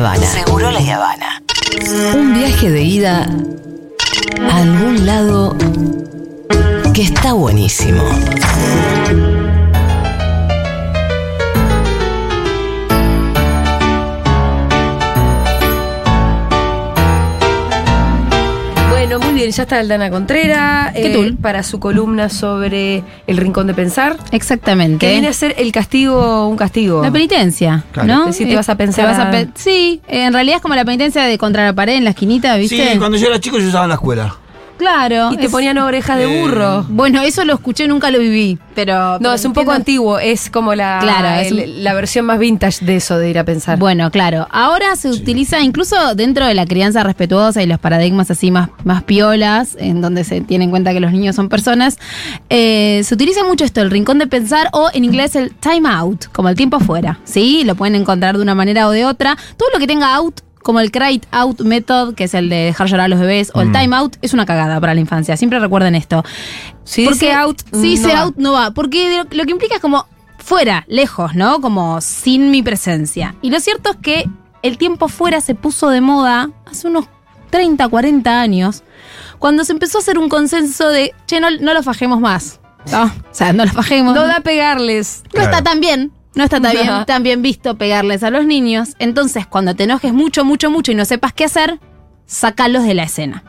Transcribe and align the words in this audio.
Habana. 0.00 0.26
Seguro 0.26 0.70
la 0.70 0.78
Habana. 0.78 1.42
Un 2.14 2.32
viaje 2.32 2.70
de 2.70 2.82
ida 2.82 3.28
a 4.50 4.56
algún 4.56 5.04
lado 5.04 5.54
que 6.94 7.02
está 7.02 7.34
buenísimo. 7.34 8.02
Bien, 19.40 19.50
ya 19.52 19.62
está 19.64 19.78
Aldana 19.78 20.10
Contrera. 20.10 20.92
¿Qué 20.94 21.12
eh? 21.12 21.34
Para 21.40 21.62
su 21.62 21.80
columna 21.80 22.28
sobre 22.28 23.02
el 23.26 23.36
rincón 23.36 23.66
de 23.66 23.74
pensar. 23.74 24.16
Exactamente. 24.32 24.98
Que 25.06 25.12
viene 25.12 25.28
a 25.28 25.32
ser 25.32 25.54
el 25.58 25.72
castigo, 25.72 26.46
un 26.48 26.56
castigo. 26.56 27.02
La 27.02 27.10
penitencia, 27.10 27.84
Claro. 27.92 28.08
¿no? 28.08 28.26
Decir, 28.26 28.48
te 28.48 28.56
vas 28.56 28.68
a 28.68 28.76
pensar 28.76 29.06
te 29.06 29.10
vas 29.12 29.18
a- 29.26 29.30
pe- 29.30 29.48
sí, 29.54 30.00
en 30.08 30.32
realidad 30.32 30.56
es 30.56 30.62
como 30.62 30.74
la 30.74 30.84
penitencia 30.84 31.22
de 31.24 31.38
contra 31.38 31.64
la 31.64 31.72
pared 31.72 31.94
en 31.96 32.04
la 32.04 32.10
esquinita, 32.10 32.56
¿viste? 32.56 32.92
Sí, 32.92 32.98
cuando 32.98 33.16
yo 33.18 33.26
era 33.28 33.40
chico 33.40 33.58
yo 33.58 33.68
usaba 33.68 33.84
en 33.84 33.88
la 33.90 33.94
escuela. 33.96 34.34
Claro. 34.80 35.30
Y 35.32 35.36
te 35.36 35.44
es- 35.46 35.50
ponían 35.52 35.76
orejas 35.76 36.16
de 36.16 36.24
Eh, 36.24 36.40
burro. 36.42 36.84
Bueno, 36.88 37.20
eso 37.20 37.44
lo 37.44 37.52
escuché, 37.52 37.86
nunca 37.86 38.10
lo 38.10 38.18
viví, 38.18 38.58
pero... 38.74 38.94
No, 39.14 39.18
pero 39.18 39.34
es 39.34 39.44
un 39.44 39.52
poco 39.52 39.72
antiguo, 39.72 40.18
es 40.18 40.48
como 40.48 40.74
la, 40.74 40.98
Claro, 41.02 41.28
es 41.40 41.52
la 41.68 41.92
versión 41.92 42.24
más 42.24 42.38
vintage 42.38 42.82
de 42.84 42.96
eso, 42.96 43.18
de 43.18 43.28
ir 43.28 43.38
a 43.38 43.44
pensar. 43.44 43.78
Bueno, 43.78 44.10
claro. 44.10 44.48
Ahora 44.50 44.96
se 44.96 45.08
utiliza 45.10 45.60
incluso 45.60 46.14
dentro 46.14 46.46
de 46.46 46.54
la 46.54 46.64
crianza 46.64 47.02
respetuosa 47.04 47.62
y 47.62 47.66
los 47.66 47.78
paradigmas 47.78 48.30
así 48.30 48.50
más, 48.50 48.70
más 48.84 49.02
piolas, 49.02 49.76
en 49.78 50.00
donde 50.00 50.24
se 50.24 50.40
tiene 50.40 50.64
en 50.64 50.70
cuenta 50.70 50.92
que 50.94 51.00
los 51.00 51.12
niños 51.12 51.36
son 51.36 51.48
personas, 51.50 51.98
eh, 52.48 53.02
se 53.04 53.14
utiliza 53.14 53.44
mucho 53.44 53.64
esto, 53.66 53.82
el 53.82 53.90
rincón 53.90 54.18
de 54.18 54.26
pensar 54.26 54.68
o 54.72 54.88
en 54.94 55.04
inglés 55.04 55.36
el 55.36 55.50
time 55.52 55.86
out, 55.88 56.24
como 56.32 56.48
el 56.48 56.56
tiempo 56.56 56.80
fuera. 56.80 57.20
¿Sí? 57.24 57.64
Lo 57.64 57.74
pueden 57.74 57.94
encontrar 57.96 58.36
de 58.36 58.42
una 58.42 58.54
manera 58.54 58.88
o 58.88 58.90
de 58.92 59.04
otra. 59.04 59.36
Todo 59.58 59.68
lo 59.74 59.78
que 59.78 59.86
tenga 59.86 60.14
out. 60.14 60.40
Como 60.62 60.80
el 60.80 60.90
cry 60.90 61.20
out 61.30 61.60
method, 61.62 62.14
que 62.14 62.24
es 62.24 62.34
el 62.34 62.48
de 62.48 62.56
dejar 62.56 62.86
llorar 62.88 63.06
a 63.06 63.08
los 63.08 63.18
bebés, 63.20 63.50
o 63.54 63.60
el 63.62 63.72
time 63.72 63.96
out, 63.96 64.16
es 64.22 64.34
una 64.34 64.44
cagada 64.46 64.78
para 64.80 64.94
la 64.94 65.00
infancia. 65.00 65.36
Siempre 65.36 65.58
recuerden 65.58 65.94
esto. 65.94 66.22
si 66.84 67.06
dice 67.06 67.32
out, 67.32 67.60
Si 67.60 67.76
no 67.76 67.80
dice 67.82 68.08
va. 68.12 68.20
out, 68.20 68.36
no 68.36 68.52
va. 68.52 68.70
Porque 68.72 69.16
lo, 69.16 69.24
lo 69.36 69.44
que 69.44 69.50
implica 69.52 69.76
es 69.76 69.80
como 69.80 70.06
fuera, 70.38 70.84
lejos, 70.88 71.34
¿no? 71.34 71.60
Como 71.60 72.00
sin 72.00 72.50
mi 72.50 72.62
presencia. 72.62 73.34
Y 73.42 73.50
lo 73.50 73.60
cierto 73.60 73.90
es 73.90 73.96
que 73.96 74.28
el 74.62 74.76
tiempo 74.78 75.08
fuera 75.08 75.40
se 75.40 75.54
puso 75.54 75.88
de 75.88 76.00
moda 76.02 76.50
hace 76.66 76.86
unos 76.88 77.06
30, 77.50 77.88
40 77.88 78.40
años, 78.40 78.82
cuando 79.38 79.64
se 79.64 79.72
empezó 79.72 79.98
a 79.98 80.00
hacer 80.02 80.18
un 80.18 80.28
consenso 80.28 80.88
de, 80.90 81.12
che, 81.26 81.40
no, 81.40 81.50
no 81.50 81.74
lo 81.74 81.82
fajemos 81.82 82.20
más. 82.20 82.60
¿no? 82.90 83.04
O 83.04 83.10
sea, 83.32 83.52
no 83.52 83.64
lo 83.64 83.72
fajemos. 83.72 84.14
No 84.14 84.26
da 84.26 84.40
pegarles. 84.40 85.22
No 85.34 85.40
está 85.42 85.62
tan 85.62 85.80
bien. 85.80 86.12
No 86.34 86.44
está 86.44 86.60
tan 86.60 86.72
bien, 86.72 86.86
No. 86.86 87.04
tan 87.06 87.22
bien 87.22 87.42
visto 87.42 87.76
pegarles 87.76 88.22
a 88.22 88.30
los 88.30 88.44
niños. 88.46 88.90
Entonces, 88.98 89.46
cuando 89.46 89.74
te 89.74 89.84
enojes 89.84 90.12
mucho, 90.12 90.44
mucho, 90.44 90.70
mucho 90.70 90.92
y 90.92 90.94
no 90.94 91.04
sepas 91.04 91.32
qué 91.32 91.44
hacer, 91.44 91.80
sacalos 92.26 92.84
de 92.84 92.94
la 92.94 93.02
escena. 93.04 93.42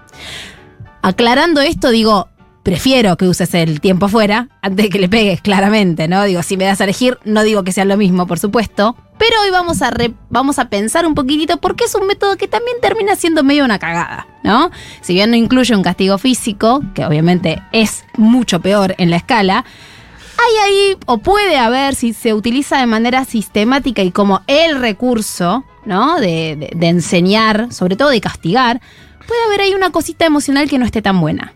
Aclarando 1.01 1.61
esto, 1.61 1.89
digo, 1.89 2.27
prefiero 2.63 3.17
que 3.17 3.27
uses 3.27 3.53
el 3.55 3.81
tiempo 3.81 4.07
fuera 4.07 4.49
antes 4.61 4.85
de 4.85 4.89
que 4.89 4.99
le 4.99 5.09
pegues, 5.09 5.41
claramente, 5.41 6.07
¿no? 6.07 6.23
Digo, 6.25 6.43
si 6.43 6.57
me 6.57 6.65
das 6.65 6.79
a 6.81 6.83
elegir, 6.83 7.17
no 7.25 7.43
digo 7.43 7.63
que 7.63 7.71
sea 7.71 7.85
lo 7.85 7.97
mismo, 7.97 8.27
por 8.27 8.37
supuesto. 8.39 8.95
Pero 9.17 9.35
hoy 9.43 9.51
vamos 9.51 9.81
a, 9.83 9.91
re- 9.91 10.13
vamos 10.29 10.57
a 10.59 10.69
pensar 10.69 11.05
un 11.05 11.13
poquitito 11.15 11.57
porque 11.57 11.83
es 11.85 11.93
un 11.95 12.07
método 12.07 12.37
que 12.37 12.47
también 12.47 12.77
termina 12.81 13.15
siendo 13.15 13.43
medio 13.43 13.65
una 13.65 13.77
cagada, 13.79 14.27
¿no? 14.43 14.71
Si 15.01 15.13
bien 15.13 15.29
no 15.31 15.37
incluye 15.37 15.75
un 15.75 15.83
castigo 15.83 16.17
físico, 16.17 16.81
que 16.95 17.05
obviamente 17.05 17.61
es 17.71 18.03
mucho 18.17 18.61
peor 18.61 18.95
en 18.97 19.09
la 19.11 19.17
escala, 19.17 19.65
hay 20.47 20.69
ahí, 20.71 20.97
o 21.05 21.17
puede 21.19 21.57
haber, 21.57 21.95
si 21.95 22.13
se 22.13 22.33
utiliza 22.33 22.77
de 22.79 22.85
manera 22.87 23.25
sistemática 23.25 24.01
y 24.03 24.11
como 24.11 24.41
el 24.47 24.79
recurso, 24.79 25.63
¿no? 25.85 26.19
De, 26.19 26.69
de- 26.75 26.87
enseñar, 26.87 27.71
sobre 27.73 27.95
todo 27.95 28.09
de 28.09 28.21
castigar, 28.21 28.81
puede 29.27 29.43
haber 29.45 29.61
ahí 29.61 29.73
una 29.73 29.91
cosita 29.91 30.25
emocional 30.25 30.69
que 30.69 30.77
no 30.77 30.85
esté 30.85 31.01
tan 31.01 31.19
buena. 31.21 31.53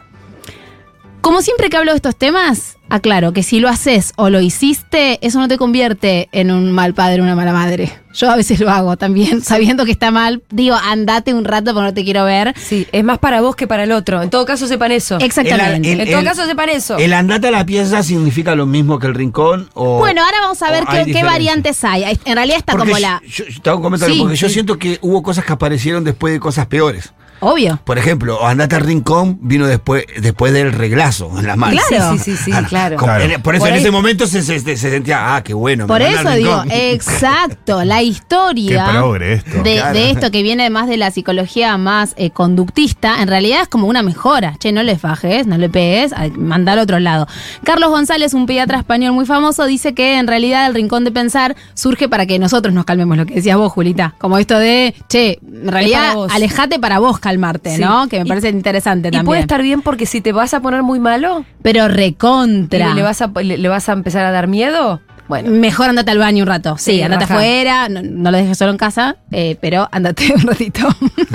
Como 1.25 1.41
siempre 1.41 1.71
que 1.71 1.77
hablo 1.77 1.91
de 1.91 1.95
estos 1.95 2.15
temas, 2.15 2.77
aclaro 2.87 3.33
que 3.33 3.41
si 3.41 3.59
lo 3.59 3.67
haces 3.67 4.13
o 4.15 4.29
lo 4.29 4.41
hiciste, 4.41 5.17
eso 5.25 5.39
no 5.39 5.47
te 5.47 5.57
convierte 5.57 6.29
en 6.31 6.51
un 6.51 6.71
mal 6.71 6.93
padre 6.93 7.19
o 7.19 7.23
una 7.23 7.33
mala 7.33 7.51
madre. 7.51 7.91
Yo 8.13 8.29
a 8.29 8.35
veces 8.35 8.59
lo 8.59 8.69
hago 8.69 8.95
también, 8.95 9.41
sabiendo 9.41 9.85
que 9.85 9.91
está 9.91 10.11
mal. 10.11 10.43
Digo, 10.51 10.75
andate 10.75 11.33
un 11.33 11.43
rato 11.43 11.73
porque 11.73 11.87
no 11.87 11.93
te 11.95 12.03
quiero 12.03 12.25
ver. 12.25 12.53
Sí, 12.55 12.85
es 12.91 13.03
más 13.03 13.17
para 13.17 13.41
vos 13.41 13.55
que 13.55 13.65
para 13.65 13.85
el 13.85 13.91
otro. 13.91 14.21
En 14.21 14.29
todo 14.29 14.45
caso, 14.45 14.67
sepan 14.67 14.91
eso. 14.91 15.17
Exactamente. 15.19 15.93
El- 15.93 16.01
en 16.01 16.11
todo 16.11 16.23
caso, 16.23 16.45
sepan 16.45 16.69
eso. 16.69 16.99
¿El 16.99 17.11
andate 17.13 17.47
a 17.47 17.51
la 17.51 17.65
pieza 17.65 18.03
significa 18.03 18.53
lo 18.53 18.67
mismo 18.67 18.99
que 18.99 19.07
el 19.07 19.15
rincón? 19.15 19.67
O, 19.73 19.97
bueno, 19.97 20.23
ahora 20.23 20.41
vamos 20.41 20.61
a 20.61 20.69
ver 20.69 20.83
qué, 21.11 21.23
variantes 21.23 21.83
hay. 21.83 22.19
En 22.25 22.35
realidad 22.35 22.59
está 22.59 22.73
Porque 22.73 22.91
como 22.91 22.99
la... 22.99 23.19
Yo, 23.27 23.45
yo 23.47 23.61
te 23.63 23.69
hago 23.71 23.79
un 23.79 23.83
comentario, 23.83 24.13
Sí, 24.13 24.21
porque 24.21 24.35
yo 24.35 24.47
siento 24.47 24.77
que 24.77 24.99
hubo 25.01 25.23
cosas 25.23 25.43
que 25.43 25.53
aparecieron 25.53 26.03
después 26.03 26.31
de 26.33 26.39
cosas 26.39 26.67
peores. 26.67 27.11
Obvio. 27.45 27.79
Por 27.83 27.97
ejemplo, 27.97 28.45
andate 28.45 28.75
al 28.75 28.81
rincón 28.81 29.37
vino 29.41 29.67
después, 29.67 30.05
después 30.19 30.51
del 30.53 30.71
reglazo 30.73 31.31
en 31.37 31.45
las 31.47 31.57
manos. 31.57 31.83
Claro. 31.87 32.17
Sí, 32.17 32.35
sí, 32.35 32.37
sí, 32.37 32.51
claro. 32.67 32.97
como- 32.97 33.13
Claro. 33.13 33.23
en- 33.33 33.41
por 33.41 33.55
eso 33.55 33.61
Por 33.61 33.69
en 33.69 33.73
ahí- 33.75 33.81
ese 33.81 33.91
momento 33.91 34.25
se, 34.27 34.41
se- 34.41 34.59
se 34.59 34.75
sentía, 34.77 35.35
ah, 35.35 35.43
qué 35.43 35.53
bueno. 35.53 35.87
Por 35.87 36.01
eso 36.01 36.29
digo, 36.31 36.63
exacto, 36.69 37.83
la 37.83 38.01
historia 38.01 38.85
Qué 38.85 38.91
progre 38.91 39.33
esto. 39.33 39.63
de, 39.63 39.75
Claro. 39.75 39.93
de 39.93 40.09
esto 40.11 40.31
que 40.31 40.43
viene 40.43 40.69
más 40.69 40.87
de 40.87 40.97
la 40.97 41.11
psicología 41.11 41.77
más 41.77 42.13
eh, 42.17 42.31
conductista, 42.31 43.21
en 43.21 43.27
realidad 43.27 43.61
es 43.61 43.67
como 43.67 43.87
una 43.87 44.01
mejora. 44.03 44.55
Che, 44.59 44.71
no 44.71 44.83
le 44.83 44.97
fajes, 44.97 45.45
no 45.47 45.57
le 45.57 45.69
pegues, 45.69 46.13
ay, 46.15 46.31
manda 46.31 46.73
al 46.73 46.79
otro 46.79 46.99
lado. 46.99 47.27
Carlos 47.63 47.89
González, 47.89 48.33
un 48.33 48.45
pediatra 48.45 48.79
español 48.79 49.13
muy 49.13 49.25
famoso, 49.25 49.65
dice 49.65 49.93
que 49.93 50.17
en 50.17 50.27
realidad 50.27 50.65
el 50.67 50.73
rincón 50.73 51.03
de 51.03 51.11
pensar 51.11 51.55
surge 51.73 52.09
para 52.09 52.25
que 52.25 52.39
nosotros 52.39 52.73
nos 52.73 52.85
calmemos, 52.85 53.17
lo 53.17 53.25
que 53.25 53.35
decías 53.35 53.57
vos, 53.57 53.71
Julita. 53.71 54.15
Como 54.17 54.37
esto 54.37 54.57
de, 54.57 54.95
che, 55.09 55.39
en 55.45 55.67
realidad 55.67 56.15
alejate 56.31 56.79
para 56.79 56.99
vos 56.99 57.19
calmarte, 57.35 57.75
Sí. 57.75 57.81
¿no? 57.81 58.07
Que 58.07 58.19
me 58.19 58.25
Y- 58.25 58.29
parece 58.29 58.49
interesante 58.49 59.09
Y 59.09 59.11
también. 59.11 59.25
puede 59.25 59.41
estar 59.41 59.61
bien 59.61 59.81
porque 59.81 60.05
si 60.05 60.21
te 60.21 60.31
vas 60.31 60.53
a 60.53 60.59
poner 60.61 60.83
muy 60.83 60.99
malo, 60.99 61.45
Pero 61.61 61.87
recontra. 61.87 62.91
y 62.91 62.93
le 62.93 63.01
vas, 63.01 63.21
a, 63.21 63.27
le, 63.41 63.57
le 63.57 63.67
vas 63.69 63.89
a 63.89 63.93
empezar 63.93 64.25
a 64.25 64.31
dar 64.31 64.47
miedo, 64.47 65.01
bueno. 65.27 65.49
Mejor 65.51 65.89
andate 65.89 66.11
al 66.11 66.19
baño 66.19 66.43
un 66.43 66.47
rato. 66.47 66.77
Sí, 66.77 66.93
Sí, 66.97 67.01
andate 67.01 67.23
afuera, 67.25 67.89
no, 67.89 68.01
no 68.03 68.31
lo 68.31 68.37
dejes 68.37 68.57
solo 68.57 68.71
en 68.71 68.77
casa, 68.77 69.17
eh, 69.31 69.57
pero 69.59 69.87
andate 69.91 70.31
un 70.35 70.41
ratito. 70.41 70.87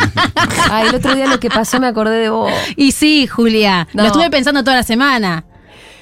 Ay, 0.71 0.88
el 0.88 0.94
otro 0.94 1.15
día 1.15 1.27
lo 1.27 1.41
que 1.41 1.49
pasó 1.50 1.81
me 1.81 1.87
acordé 1.88 2.17
de 2.19 2.28
vos. 2.31 2.53
y 2.77 2.93
sí, 2.93 3.27
Julia, 3.27 3.88
No. 3.93 4.03
lo 4.03 4.06
estuve 4.09 4.31
pensando 4.31 4.62
toda 4.65 4.77
la 4.77 4.82
semana. 4.82 5.44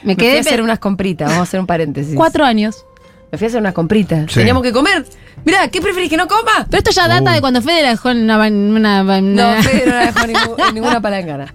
Me 0.04 0.16
quedé 0.16 0.36
a 0.38 0.41
hacer 0.41 0.62
unas 0.62 0.78
compritas, 0.78 1.26
vamos 1.28 1.41
a 1.41 1.42
hacer 1.42 1.59
un 1.60 1.66
paréntesis. 1.66 2.15
cuatro 2.15 2.44
años. 2.44 2.84
Me 3.31 3.39
fui 3.39 3.47
a 3.47 3.49
hacer 3.49 3.61
unas 3.61 3.75
compritas. 3.75 4.27
Sí. 4.33 4.41
Teníamos 4.41 4.62
que 4.62 4.72
comer. 4.72 5.05
Mirá, 5.44 5.69
¿qué 5.69 5.81
preferís 5.81 6.09
que 6.11 6.16
no 6.16 6.27
coma? 6.27 6.66
Pero 6.71 6.78
esto 6.78 6.91
ya 6.91 7.06
data 7.09 7.31
de 7.33 7.41
cuando 7.41 7.61
Fede 7.62 7.83
la 7.83 7.91
dejó 7.91 8.11
en 8.11 8.22
una... 8.25 8.39
una 8.39 9.03
No, 9.03 9.21
una- 9.21 9.62
Fede 9.62 9.84
no 9.87 9.94
la 9.94 10.06
dejó 10.06 10.25
en, 10.25 10.33
ningún- 10.33 10.61
en 10.69 10.75
ninguna 10.75 11.00
palangana. 11.00 11.55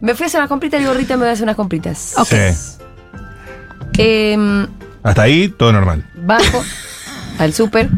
Me 0.00 0.14
fui 0.14 0.24
a 0.24 0.26
hacer 0.28 0.40
unas 0.40 0.48
compritas 0.48 0.80
y 0.80 0.84
gorrita 0.84 1.14
me 1.16 1.20
voy 1.22 1.28
a 1.30 1.32
hacer 1.32 1.44
unas 1.44 1.56
compritas. 1.56 2.14
Ok. 2.16 2.28
Sí. 2.28 2.78
Em, 3.98 4.66
Hasta 5.02 5.22
ahí, 5.22 5.48
todo 5.48 5.72
normal. 5.72 6.04
bajo 6.16 6.62
al 7.38 7.52
súper. 7.52 7.88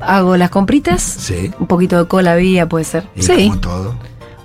Hago 0.00 0.36
las 0.36 0.50
compritas. 0.50 1.02
Sí. 1.02 1.50
Un 1.58 1.66
poquito 1.66 1.98
de 1.98 2.08
cola 2.08 2.36
vía 2.36 2.68
puede 2.68 2.84
ser. 2.84 3.04
Y 3.16 3.22
Sí. 3.22 3.48
como 3.48 3.60
todo. 3.60 3.98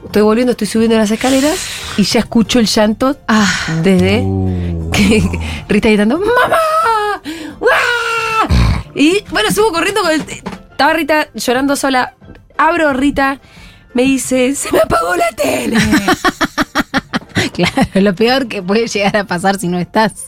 Estoy 0.05 0.21
volviendo, 0.21 0.51
estoy 0.51 0.67
subiendo 0.67 0.97
las 0.97 1.09
escaleras 1.11 1.55
y 1.97 2.03
ya 2.03 2.19
escucho 2.19 2.59
el 2.59 2.67
llanto 2.67 3.17
Ah, 3.27 3.49
desde 3.83 4.21
Uh. 4.23 4.91
que 4.91 5.23
Rita 5.69 5.87
gritando 5.89 6.19
¡Mamá! 6.19 6.57
Y 8.95 9.23
bueno, 9.31 9.51
subo 9.51 9.71
corriendo 9.71 10.01
con 10.01 10.11
el. 10.11 10.21
Estaba 10.21 10.93
Rita 10.93 11.27
llorando 11.33 11.75
sola. 11.75 12.15
Abro 12.57 12.93
Rita, 12.93 13.39
me 13.93 14.03
dice, 14.03 14.55
se 14.55 14.71
me 14.71 14.79
apagó 14.79 15.15
la 15.15 15.29
tele. 15.31 15.77
claro, 17.53 17.89
lo 17.95 18.15
peor 18.15 18.47
que 18.47 18.61
puede 18.61 18.87
llegar 18.87 19.17
a 19.17 19.23
pasar 19.25 19.59
si 19.59 19.67
no 19.67 19.79
estás. 19.79 20.27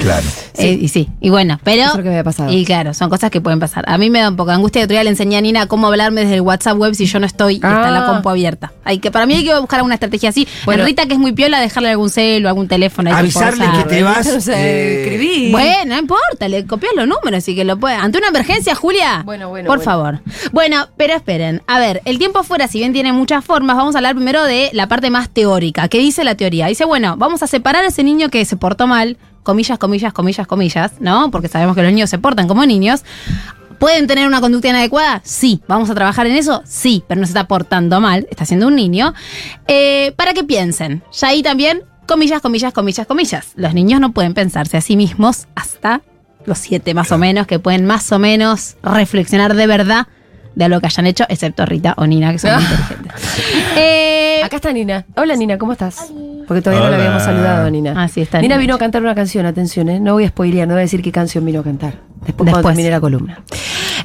Claro. 0.00 0.26
Eh, 0.58 0.78
y 0.80 0.88
sí, 0.88 1.08
y 1.20 1.30
bueno, 1.30 1.58
pero. 1.64 1.82
Eso 1.82 1.90
es 1.92 1.96
lo 1.96 2.02
que 2.02 2.08
me 2.10 2.14
había 2.16 2.24
pasado. 2.24 2.52
Y 2.52 2.64
claro, 2.64 2.94
son 2.94 3.10
cosas 3.10 3.30
que 3.30 3.40
pueden 3.40 3.58
pasar. 3.60 3.84
A 3.88 3.98
mí 3.98 4.08
me 4.10 4.20
da 4.20 4.28
un 4.28 4.36
poco 4.36 4.50
de 4.50 4.56
angustia. 4.56 4.80
El 4.80 4.84
otro 4.84 4.94
día 4.94 5.04
le 5.04 5.10
enseñé 5.10 5.36
a 5.36 5.40
Nina 5.40 5.66
cómo 5.66 5.88
hablarme 5.88 6.20
desde 6.22 6.34
el 6.36 6.40
WhatsApp 6.42 6.76
web 6.78 6.94
si 6.94 7.06
yo 7.06 7.18
no 7.18 7.26
estoy 7.26 7.54
y 7.54 7.56
está 7.56 7.90
la 7.90 8.04
Ah. 8.04 8.06
compu 8.06 8.28
abierta. 8.30 8.72
Hay 8.84 8.98
que, 8.98 9.10
para 9.10 9.26
mí 9.26 9.34
hay 9.34 9.44
que 9.44 9.58
buscar 9.58 9.78
alguna 9.78 9.94
estrategia 9.94 10.28
así. 10.30 10.46
Bueno. 10.64 10.84
Rita, 10.84 11.06
que 11.06 11.14
es 11.14 11.18
muy 11.18 11.32
piola, 11.32 11.60
dejarle 11.60 11.90
algún 11.90 12.10
celo, 12.10 12.48
algún 12.48 12.68
teléfono. 12.68 13.14
Avisarle 13.14 13.64
que 13.78 13.84
te 13.88 14.02
vas. 14.02 14.26
Sea, 14.44 14.56
eh, 14.64 15.02
escribí. 15.02 15.50
Bueno, 15.50 15.94
no 15.94 15.98
importa, 15.98 16.48
le 16.48 16.66
copias 16.66 16.92
los 16.94 17.06
números 17.08 17.46
y 17.48 17.54
que 17.56 17.64
lo 17.64 17.78
puede. 17.78 17.94
Ante 17.96 18.18
una 18.18 18.28
emergencia, 18.28 18.74
Julia. 18.74 19.22
Bueno, 19.24 19.48
bueno, 19.48 19.66
Por 19.66 19.78
bueno. 19.78 19.90
favor. 19.90 20.20
Bueno, 20.52 20.88
pero 20.96 21.14
esperen. 21.14 21.62
A 21.66 21.78
ver, 21.78 22.00
el 22.04 22.18
tiempo 22.18 22.42
fuera, 22.44 22.68
si 22.68 22.78
bien 22.78 22.92
tiene 22.92 23.12
muchas 23.12 23.44
formas, 23.44 23.76
vamos 23.76 23.94
a 23.94 23.98
hablar 23.98 24.14
primero 24.14 24.44
de 24.44 24.70
la 24.72 24.86
parte 24.88 25.10
más 25.10 25.28
teórica. 25.30 25.88
¿Qué 25.88 25.98
dice 25.98 26.24
la 26.24 26.34
teoría? 26.34 26.66
Dice, 26.66 26.84
bueno, 26.84 27.16
vamos 27.16 27.42
a 27.42 27.46
separar 27.46 27.84
a 27.84 27.88
ese 27.88 28.02
niño 28.04 28.28
que 28.30 28.44
se 28.44 28.56
portó 28.56 28.86
mal, 28.86 29.16
comillas, 29.42 29.78
comillas, 29.78 30.12
comillas, 30.12 30.46
comillas, 30.46 30.92
¿no? 31.00 31.30
Porque 31.30 31.48
sabemos 31.48 31.74
que 31.76 31.82
los 31.82 31.92
niños 31.92 32.10
se 32.10 32.18
portan 32.18 32.48
como 32.48 32.64
niños. 32.66 33.04
¿Pueden 33.78 34.06
tener 34.06 34.26
una 34.26 34.40
conducta 34.42 34.68
inadecuada? 34.68 35.22
Sí. 35.24 35.62
¿Vamos 35.66 35.88
a 35.88 35.94
trabajar 35.94 36.26
en 36.26 36.36
eso? 36.36 36.62
Sí, 36.66 37.02
pero 37.08 37.20
no 37.20 37.26
se 37.26 37.30
está 37.30 37.48
portando 37.48 37.98
mal, 38.00 38.26
está 38.30 38.44
siendo 38.44 38.66
un 38.66 38.76
niño. 38.76 39.14
Eh, 39.68 40.12
para 40.16 40.34
que 40.34 40.44
piensen. 40.44 41.02
Ya 41.12 41.28
ahí 41.28 41.42
también, 41.42 41.82
comillas, 42.06 42.42
comillas, 42.42 42.74
comillas, 42.74 43.06
comillas. 43.06 43.48
Los 43.56 43.72
niños 43.72 43.98
no 44.00 44.12
pueden 44.12 44.34
pensarse 44.34 44.76
a 44.76 44.80
sí 44.82 44.96
mismos 44.96 45.46
hasta 45.54 46.02
los 46.44 46.58
siete 46.58 46.92
más 46.92 47.10
o 47.12 47.16
menos, 47.18 47.46
que 47.46 47.58
pueden 47.58 47.86
más 47.86 48.12
o 48.12 48.18
menos 48.18 48.76
reflexionar 48.82 49.54
de 49.54 49.66
verdad 49.66 50.06
de 50.54 50.64
algo 50.64 50.80
que 50.80 50.86
hayan 50.86 51.06
hecho, 51.06 51.24
excepto 51.28 51.64
Rita 51.64 51.94
o 51.96 52.06
Nina, 52.06 52.32
que 52.32 52.38
son 52.38 52.52
muy 52.54 52.62
inteligentes. 52.70 53.12
Eh, 53.76 54.40
Acá 54.44 54.56
está 54.56 54.72
Nina. 54.72 55.06
Hola 55.16 55.36
Nina, 55.36 55.56
¿cómo 55.58 55.72
estás? 55.72 56.10
Porque 56.50 56.62
todavía 56.62 56.84
no 56.86 56.90
la 56.90 56.96
habíamos 56.96 57.22
saludado 57.22 57.66
a 57.68 57.70
Nina. 57.70 57.94
Ah, 57.96 58.08
sí, 58.08 58.22
está 58.22 58.40
Nina 58.40 58.56
vino 58.58 58.74
a 58.74 58.78
cantar 58.78 59.00
una 59.02 59.14
canción, 59.14 59.46
atención, 59.46 59.88
¿eh? 59.88 60.00
No 60.00 60.14
voy 60.14 60.24
a 60.24 60.28
spoilear, 60.30 60.66
no 60.66 60.74
voy 60.74 60.80
a 60.80 60.82
decir 60.82 61.00
qué 61.00 61.12
canción 61.12 61.44
vino 61.46 61.60
a 61.60 61.62
cantar. 61.62 61.94
Después, 62.26 62.34
cuando 62.38 62.56
Después. 62.56 62.74
termine 62.74 62.90
la 62.90 63.00
columna. 63.00 63.44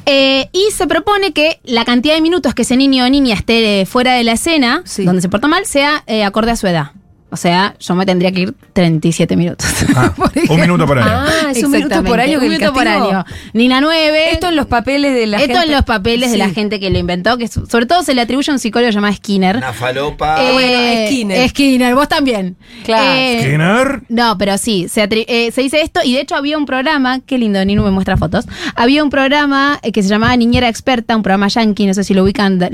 Eh, 0.06 0.48
y 0.52 0.70
se 0.70 0.86
propone 0.86 1.32
que 1.32 1.58
la 1.64 1.84
cantidad 1.84 2.14
de 2.14 2.20
minutos 2.20 2.54
que 2.54 2.62
ese 2.62 2.76
niño 2.76 3.04
o 3.04 3.08
niña 3.10 3.34
esté 3.34 3.80
eh, 3.80 3.84
fuera 3.86 4.14
de 4.14 4.22
la 4.22 4.30
escena, 4.34 4.82
Sí. 4.84 5.04
donde 5.04 5.22
se 5.22 5.28
porta 5.28 5.48
mal, 5.48 5.66
sea 5.66 6.04
eh, 6.06 6.22
acorde 6.22 6.52
a 6.52 6.56
su 6.56 6.68
edad. 6.68 6.92
O 7.28 7.36
sea, 7.36 7.74
yo 7.80 7.94
me 7.96 8.06
tendría 8.06 8.30
que 8.30 8.40
ir 8.42 8.54
37 8.72 9.36
minutos. 9.36 9.66
Ah, 9.96 10.12
un 10.48 10.60
minuto 10.60 10.86
por 10.86 10.98
año. 10.98 11.08
Ah, 11.10 11.50
es 11.50 11.62
un 11.64 11.72
minuto 11.72 12.04
por 12.04 12.20
año 12.20 12.38
que 12.38 12.46
un 12.46 12.52
minuto 12.52 12.72
por 12.72 12.86
año. 12.86 13.24
Nina 13.52 13.80
9. 13.80 14.30
Esto 14.32 14.48
en 14.48 14.56
los 14.56 14.66
papeles 14.66 15.12
de 15.12 15.26
la 15.26 15.38
esto 15.38 15.48
gente. 15.54 15.66
en 15.66 15.72
los 15.72 15.82
papeles 15.84 16.30
de 16.30 16.38
la 16.38 16.50
gente 16.50 16.78
que 16.78 16.88
lo 16.88 16.98
inventó, 16.98 17.36
que 17.36 17.48
so- 17.48 17.66
sobre 17.66 17.86
todo 17.86 18.02
se 18.04 18.14
le 18.14 18.20
atribuye 18.20 18.50
a 18.50 18.54
un 18.54 18.58
psicólogo 18.60 18.90
llamado 18.92 19.12
Skinner. 19.14 19.56
Una 19.56 19.72
falopa. 19.72 20.40
Eh, 20.42 20.52
bueno, 20.52 21.06
Skinner. 21.08 21.48
Skinner, 21.48 21.94
vos 21.96 22.08
también. 22.08 22.56
Claro. 22.84 23.04
Eh, 23.18 23.40
Skinner. 23.42 24.02
no, 24.08 24.38
pero 24.38 24.56
sí, 24.56 24.86
se, 24.88 25.02
atri- 25.08 25.24
eh, 25.26 25.50
se 25.50 25.62
dice 25.62 25.80
esto 25.80 26.00
y 26.04 26.14
de 26.14 26.20
hecho 26.20 26.36
había 26.36 26.56
un 26.56 26.64
programa, 26.66 27.20
qué 27.26 27.38
lindo, 27.38 27.62
Ninu 27.64 27.82
me 27.82 27.90
muestra 27.90 28.16
fotos, 28.16 28.44
había 28.76 29.02
un 29.02 29.10
programa 29.10 29.80
eh, 29.82 29.90
que 29.90 30.02
se 30.02 30.08
llamaba 30.08 30.36
Niñera 30.36 30.68
Experta, 30.68 31.16
un 31.16 31.22
programa 31.24 31.48
yankee, 31.48 31.86
no 31.86 31.94
sé 31.94 32.04
si 32.04 32.14
lo 32.14 32.22
ubican, 32.22 32.58
lo, 32.60 32.68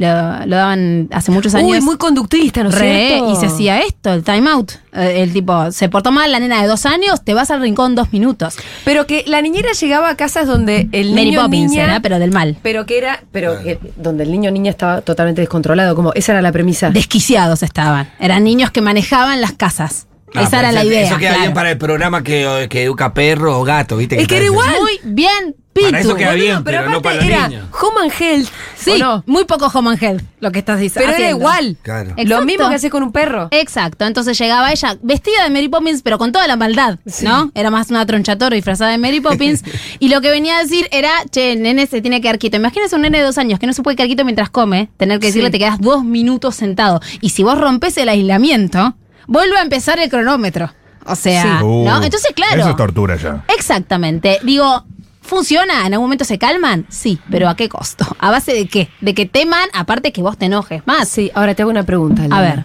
lo 0.46 0.56
daban 0.56 1.08
hace 1.10 1.30
muchos 1.30 1.54
años. 1.54 1.70
Uy, 1.70 1.80
muy 1.80 1.96
conductista, 1.96 2.62
¿no 2.62 2.70
cierto? 2.70 3.32
y 3.32 3.36
se 3.36 3.46
hacía 3.46 3.80
esto, 3.80 4.12
el 4.12 4.22
time 4.22 4.41
out. 4.48 4.72
Eh, 4.92 5.22
el 5.22 5.32
tipo, 5.32 5.70
se 5.72 5.88
portó 5.88 6.10
mal 6.12 6.30
la 6.32 6.38
nena 6.40 6.60
de 6.62 6.68
dos 6.68 6.86
años, 6.86 7.22
te 7.24 7.34
vas 7.34 7.50
al 7.50 7.60
rincón 7.60 7.94
dos 7.94 8.12
minutos. 8.12 8.56
Pero 8.84 9.06
que 9.06 9.24
la 9.26 9.40
niñera 9.42 9.72
llegaba 9.72 10.10
a 10.10 10.16
casas 10.16 10.46
donde 10.46 10.88
el 10.92 11.10
Mary 11.10 11.26
niño 11.26 11.42
Poppins 11.42 11.70
niña, 11.70 11.84
era, 11.84 12.00
pero 12.00 12.18
del 12.18 12.30
mal. 12.30 12.56
pero 12.62 12.86
que 12.86 12.98
era, 12.98 13.22
pero 13.32 13.62
que- 13.62 13.78
donde 13.96 14.24
el 14.24 14.30
niño 14.30 14.50
niña 14.50 14.70
estaba 14.70 15.00
totalmente 15.00 15.40
descontrolado, 15.40 15.94
como 15.94 16.12
esa 16.14 16.32
era 16.32 16.42
la 16.42 16.52
premisa. 16.52 16.90
Desquiciados 16.90 17.62
estaban. 17.62 18.10
Eran 18.20 18.44
niños 18.44 18.70
que 18.70 18.80
manejaban 18.82 19.40
las 19.40 19.52
casas. 19.52 20.06
Ah, 20.34 20.42
Esa 20.42 20.50
pero 20.50 20.60
era 20.62 20.72
la 20.72 20.84
idea. 20.84 21.06
Eso 21.06 21.18
queda 21.18 21.28
claro. 21.30 21.42
bien 21.42 21.54
para 21.54 21.70
el 21.70 21.78
programa 21.78 22.22
que, 22.22 22.66
que 22.70 22.84
educa 22.84 23.12
perro 23.14 23.58
o 23.60 23.64
gato, 23.64 23.96
¿viste? 23.96 24.20
Es 24.20 24.26
que 24.26 24.36
era 24.36 24.46
igual. 24.46 24.74
Muy 24.80 24.98
bien, 25.04 25.54
Pitu. 25.72 25.86
Para 25.86 26.00
eso 26.00 26.14
queda 26.16 26.30
Boludo, 26.32 26.44
bien, 26.44 26.64
pero 26.64 26.78
no 26.82 26.98
aparte 26.98 27.02
para 27.02 27.14
los 27.16 27.24
era 27.24 27.48
niños. 27.48 27.66
Home 27.80 28.00
and 28.02 28.12
Health. 28.20 28.48
Sí, 28.76 29.02
muy 29.26 29.44
poco 29.44 29.66
home 29.72 29.90
and 29.90 30.02
health 30.02 30.22
lo 30.40 30.50
que 30.50 30.58
estás 30.58 30.80
diciendo. 30.80 31.10
Pero 31.12 31.22
era 31.22 31.30
igual. 31.30 31.76
Claro. 31.82 32.10
Lo 32.16 32.20
Exacto. 32.22 32.44
mismo 32.44 32.68
que 32.68 32.74
haces 32.74 32.90
con 32.90 33.02
un 33.04 33.12
perro. 33.12 33.48
Exacto, 33.52 34.04
entonces 34.04 34.36
llegaba 34.38 34.72
ella 34.72 34.98
vestida 35.02 35.44
de 35.44 35.50
Mary 35.50 35.68
Poppins, 35.68 36.02
pero 36.02 36.18
con 36.18 36.32
toda 36.32 36.46
la 36.48 36.56
maldad, 36.56 36.98
¿no? 37.22 37.52
Era 37.54 37.70
más 37.70 37.90
una 37.90 38.04
tronchatora 38.04 38.54
disfrazada 38.54 38.90
de 38.90 38.98
Mary 38.98 39.20
Poppins. 39.20 39.62
y 39.98 40.08
lo 40.08 40.20
que 40.20 40.30
venía 40.30 40.58
a 40.58 40.62
decir 40.62 40.88
era, 40.90 41.10
che, 41.30 41.52
el 41.52 41.62
nene 41.62 41.86
se 41.86 42.02
tiene 42.02 42.16
que 42.18 42.22
quedar 42.22 42.38
quieto. 42.38 42.56
Imagínese 42.56 42.96
un 42.96 43.02
nene 43.02 43.18
de 43.18 43.24
dos 43.24 43.38
años 43.38 43.58
que 43.58 43.66
no 43.66 43.72
se 43.72 43.82
puede 43.82 43.96
quedar 43.96 44.08
quieto 44.08 44.24
mientras 44.24 44.50
come, 44.50 44.90
tener 44.96 45.20
que 45.20 45.28
decirle 45.28 45.48
Sí. 45.48 45.52
te 45.52 45.58
quedas 45.60 45.80
dos 45.80 46.04
minutos 46.04 46.54
sentado. 46.56 47.00
Y 47.20 47.30
si 47.30 47.44
vos 47.44 47.56
rompes 47.58 47.96
el 47.98 48.08
aislamiento, 48.08 48.96
vuelve 49.26 49.56
a 49.58 49.62
empezar 49.62 49.98
el 49.98 50.08
cronómetro. 50.10 50.72
O 51.06 51.14
sea, 51.16 51.58
Sí. 51.58 51.64
Uh, 51.64 51.84
¿no? 51.84 52.02
Entonces, 52.02 52.30
claro. 52.34 52.60
Eso 52.60 52.70
es 52.70 52.76
tortura 52.76 53.16
ya. 53.16 53.44
Exactamente. 53.56 54.38
Digo, 54.44 54.84
¿funciona? 55.20 55.86
¿En 55.86 55.94
algún 55.94 56.06
momento 56.06 56.24
se 56.24 56.38
calman? 56.38 56.86
Sí, 56.88 57.18
pero 57.30 57.48
¿a 57.48 57.56
qué 57.56 57.68
costo? 57.68 58.06
¿A 58.20 58.30
base 58.30 58.52
de 58.52 58.66
qué? 58.68 58.88
De 59.00 59.14
que 59.14 59.26
teman, 59.26 59.68
aparte 59.72 60.12
que 60.12 60.22
vos 60.22 60.38
te 60.38 60.46
enojes 60.46 60.82
más. 60.86 61.08
Sí, 61.08 61.30
ahora 61.34 61.54
te 61.54 61.62
hago 61.62 61.70
una 61.70 61.82
pregunta. 61.84 62.22
Elena. 62.22 62.36
A 62.38 62.40
ver. 62.42 62.64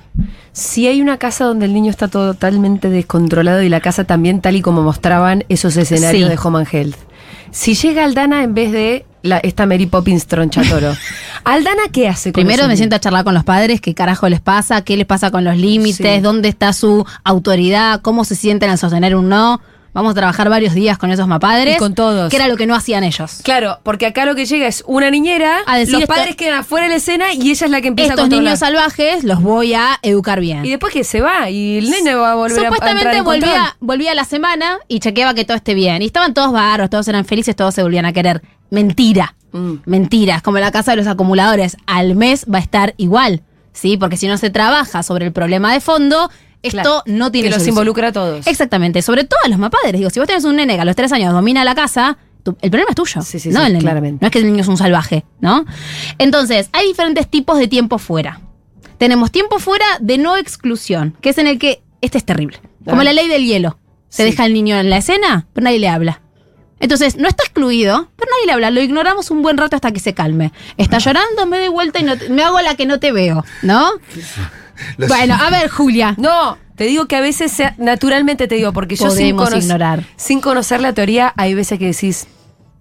Si 0.52 0.88
hay 0.88 1.02
una 1.02 1.18
casa 1.18 1.46
donde 1.46 1.66
el 1.66 1.74
niño 1.74 1.92
está 1.92 2.08
totalmente 2.08 2.90
descontrolado 2.90 3.62
y 3.62 3.70
la 3.70 3.80
casa 3.80 4.04
también 4.06 4.42
tal 4.42 4.56
y 4.56 4.62
como 4.62 4.82
mostraban 4.84 5.44
esos 5.50 5.78
escenarios 5.78 6.30
Sí. 6.30 6.36
de 6.36 6.40
Home 6.44 6.60
and 6.60 6.68
Health. 6.72 6.98
Si 7.58 7.74
llega 7.74 8.04
Aldana 8.06 8.44
en 8.44 8.54
vez 8.54 8.72
de 8.72 9.04
la, 9.24 9.40
esta 9.40 9.66
Mary 9.66 9.88
Poppins 9.88 10.28
tronchatoro, 10.28 10.94
¿Aldana 11.44 11.84
qué 11.92 12.08
hace 12.08 12.32
con 12.32 12.44
Primero 12.44 12.68
me 12.68 12.78
siento 12.78 12.96
a 12.96 13.00
charlar 13.00 13.24
con 13.24 13.34
los 13.34 13.44
padres, 13.44 13.82
qué 13.82 13.96
carajo 13.96 14.30
les 14.30 14.42
pasa, 14.42 14.84
qué 14.84 14.96
les 14.96 15.08
pasa 15.08 15.32
con 15.32 15.44
los 15.44 15.58
límites, 15.58 16.18
Sí. 16.18 16.22
dónde 16.22 16.50
está 16.50 16.72
su 16.72 17.04
autoridad, 17.24 18.02
cómo 18.02 18.26
se 18.26 18.36
sienten 18.36 18.70
al 18.70 18.78
sostener 18.78 19.16
un 19.16 19.28
no. 19.28 19.60
Vamos 19.98 20.12
a 20.12 20.14
trabajar 20.14 20.48
varios 20.48 20.76
días 20.76 21.00
con 21.00 21.10
esos 21.10 21.28
mapadres. 21.28 21.76
Y 21.76 21.80
con 21.80 21.96
todos. 21.96 22.30
Que 22.30 22.36
era 22.36 22.48
lo 22.48 22.56
que 22.56 22.68
no 22.68 22.76
hacían 22.76 23.04
ellos. 23.04 23.40
Claro, 23.44 23.80
porque 23.82 24.06
acá 24.06 24.26
lo 24.26 24.36
que 24.36 24.46
llega 24.46 24.68
es 24.68 24.84
una 24.86 25.10
niñera, 25.10 25.58
A 25.66 25.76
decir 25.78 25.94
los 25.96 26.04
esto- 26.04 26.14
padres 26.14 26.36
quedan 26.36 26.60
afuera 26.60 26.86
de 26.86 26.92
la 26.92 26.96
escena 26.98 27.34
y 27.34 27.50
ella 27.50 27.66
es 27.66 27.72
la 27.72 27.82
que 27.82 27.88
empieza 27.88 28.12
a 28.14 28.16
Estos 28.16 28.30
niños 28.30 28.60
salvajes 28.60 29.24
los 29.24 29.42
voy 29.42 29.74
a 29.74 29.98
educar 30.04 30.40
bien. 30.40 30.64
y 30.64 30.70
después 30.70 30.94
que 30.94 31.04
se 31.04 31.20
va 31.22 31.50
y 31.50 31.80
el 31.80 31.90
nene 31.90 32.14
va 32.14 32.34
a 32.34 32.36
volver 32.36 32.58
a- 32.60 32.62
a, 32.62 32.72
Supuestamente 32.72 33.22
volvía, 33.22 33.76
volvía 33.80 34.12
a 34.12 34.16
la 34.16 34.24
semana 34.24 34.78
y 34.88 35.00
chequeaba 35.00 35.34
que 35.34 35.46
todo 35.46 35.58
esté 35.58 35.74
bien. 35.74 36.04
Y 36.04 36.06
estaban 36.06 36.36
todos 36.36 36.52
barros, 36.52 36.90
todos 36.92 37.08
eran 37.08 37.26
felices, 37.26 37.56
todos 37.56 37.74
se 37.74 37.82
volvían 37.82 38.06
a 38.06 38.14
querer. 38.14 38.44
Mentira. 38.70 39.34
Mm. 39.52 39.74
Mentira. 39.86 40.36
Es 40.36 40.42
como 40.44 40.60
la 40.60 40.72
casa 40.72 40.92
de 40.92 40.98
los 40.98 41.08
acumuladores. 41.08 41.76
Al 41.88 42.16
mes 42.16 42.46
va 42.54 42.60
a 42.60 42.62
estar 42.62 42.94
igual. 42.98 43.42
¿Sí? 43.74 43.96
Porque 43.98 44.18
si 44.18 44.28
no 44.28 44.38
se 44.38 44.50
trabaja 44.50 45.02
sobre 45.04 45.26
el 45.28 45.32
problema 45.32 45.72
de 45.74 45.80
fondo, 45.82 46.30
esto 46.68 46.82
Claro, 46.82 47.04
no 47.08 47.32
tiene 47.32 47.46
que 47.48 47.50
los 47.52 47.58
solución. 47.58 47.74
involucra 47.74 48.08
a 48.10 48.12
todos. 48.12 48.48
Exactamente. 48.48 49.02
Sobre 49.02 49.24
todo 49.24 49.40
a 49.44 49.48
los 49.50 49.58
mapadres. 49.60 49.94
Digo, 49.94 50.10
si 50.10 50.20
vos 50.20 50.28
tenés 50.28 50.44
un 50.46 50.56
nene 50.56 50.76
que 50.76 50.82
a 50.82 50.86
los 50.86 50.96
tres 50.96 51.12
años 51.12 51.34
domina 51.34 51.64
la 51.64 51.76
casa, 51.76 52.18
tu- 52.44 52.56
el 52.62 52.70
problema 52.72 52.90
es 52.92 52.96
tuyo. 52.96 53.22
Sí, 53.22 53.40
sí, 53.40 53.50
no 53.50 53.60
sí, 53.62 53.66
el 53.68 53.74
nene. 53.74 53.84
claramente. 53.84 54.20
No 54.24 54.28
es 54.28 54.32
que 54.32 54.40
el 54.40 54.46
niño 54.46 54.62
es 54.62 54.68
un 54.68 54.78
salvaje, 54.78 55.26
¿no? 55.42 55.66
Entonces, 56.18 56.70
hay 56.74 56.88
diferentes 56.88 57.28
tipos 57.28 57.58
de 57.60 57.68
tiempo 57.68 57.98
fuera. 57.98 58.42
Tenemos 58.98 59.32
tiempo 59.32 59.60
fuera 59.60 59.86
de 60.00 60.18
no 60.18 60.38
exclusión, 60.38 61.16
que 61.22 61.30
es 61.30 61.38
en 61.38 61.48
el 61.48 61.60
que 61.60 61.82
este 62.02 62.18
es 62.18 62.26
terrible. 62.26 62.60
Como 62.86 63.02
Ah. 63.02 63.04
la 63.04 63.14
ley 63.14 63.28
del 63.28 63.46
hielo. 63.46 63.78
Se 64.10 64.24
deja 64.24 64.44
al 64.44 64.54
niño 64.54 64.78
en 64.80 64.90
la 64.90 64.98
escena, 64.98 65.48
pero 65.54 65.66
nadie 65.66 65.80
le 65.80 65.90
habla. 65.90 66.22
Entonces, 66.80 67.16
no 67.18 67.28
está 67.28 67.44
excluido, 67.44 68.10
pero 68.16 68.30
nadie 68.32 68.46
le 68.46 68.52
habla. 68.54 68.72
Lo 68.72 68.82
ignoramos 68.82 69.32
un 69.32 69.42
buen 69.42 69.58
rato 69.58 69.76
hasta 69.76 69.92
que 69.92 70.00
se 70.00 70.14
calme. 70.14 70.52
Está 70.78 71.00
llorando, 71.00 71.46
me 71.48 71.58
doy 71.58 71.68
vuelta 71.70 72.00
y 72.00 72.04
no 72.04 72.18
te- 72.18 72.30
me 72.30 72.44
hago 72.44 72.62
la 72.62 72.76
que 72.76 72.86
no 72.86 73.00
te 73.00 73.12
veo, 73.12 73.44
¿no? 73.64 73.90
Los- 74.98 75.10
Bueno, 75.10 75.36
a 75.36 75.50
ver, 75.50 75.70
Julia. 75.70 76.14
No, 76.18 76.58
te 76.76 76.86
digo 76.86 77.08
que 77.08 77.16
a 77.16 77.22
veces, 77.22 77.52
sea- 77.52 77.74
naturalmente 77.78 78.48
te 78.48 78.56
digo, 78.56 78.74
porque 78.74 78.96
yo 78.96 79.10
sin, 79.10 79.36
Podemos 79.36 79.50
cono- 79.50 79.58
ignorar. 79.62 80.04
sin 80.16 80.42
conocer 80.42 80.80
la 80.82 80.94
teoría, 80.94 81.34
hay 81.38 81.54
veces 81.54 81.80
que 81.80 81.86
decís, 81.88 82.28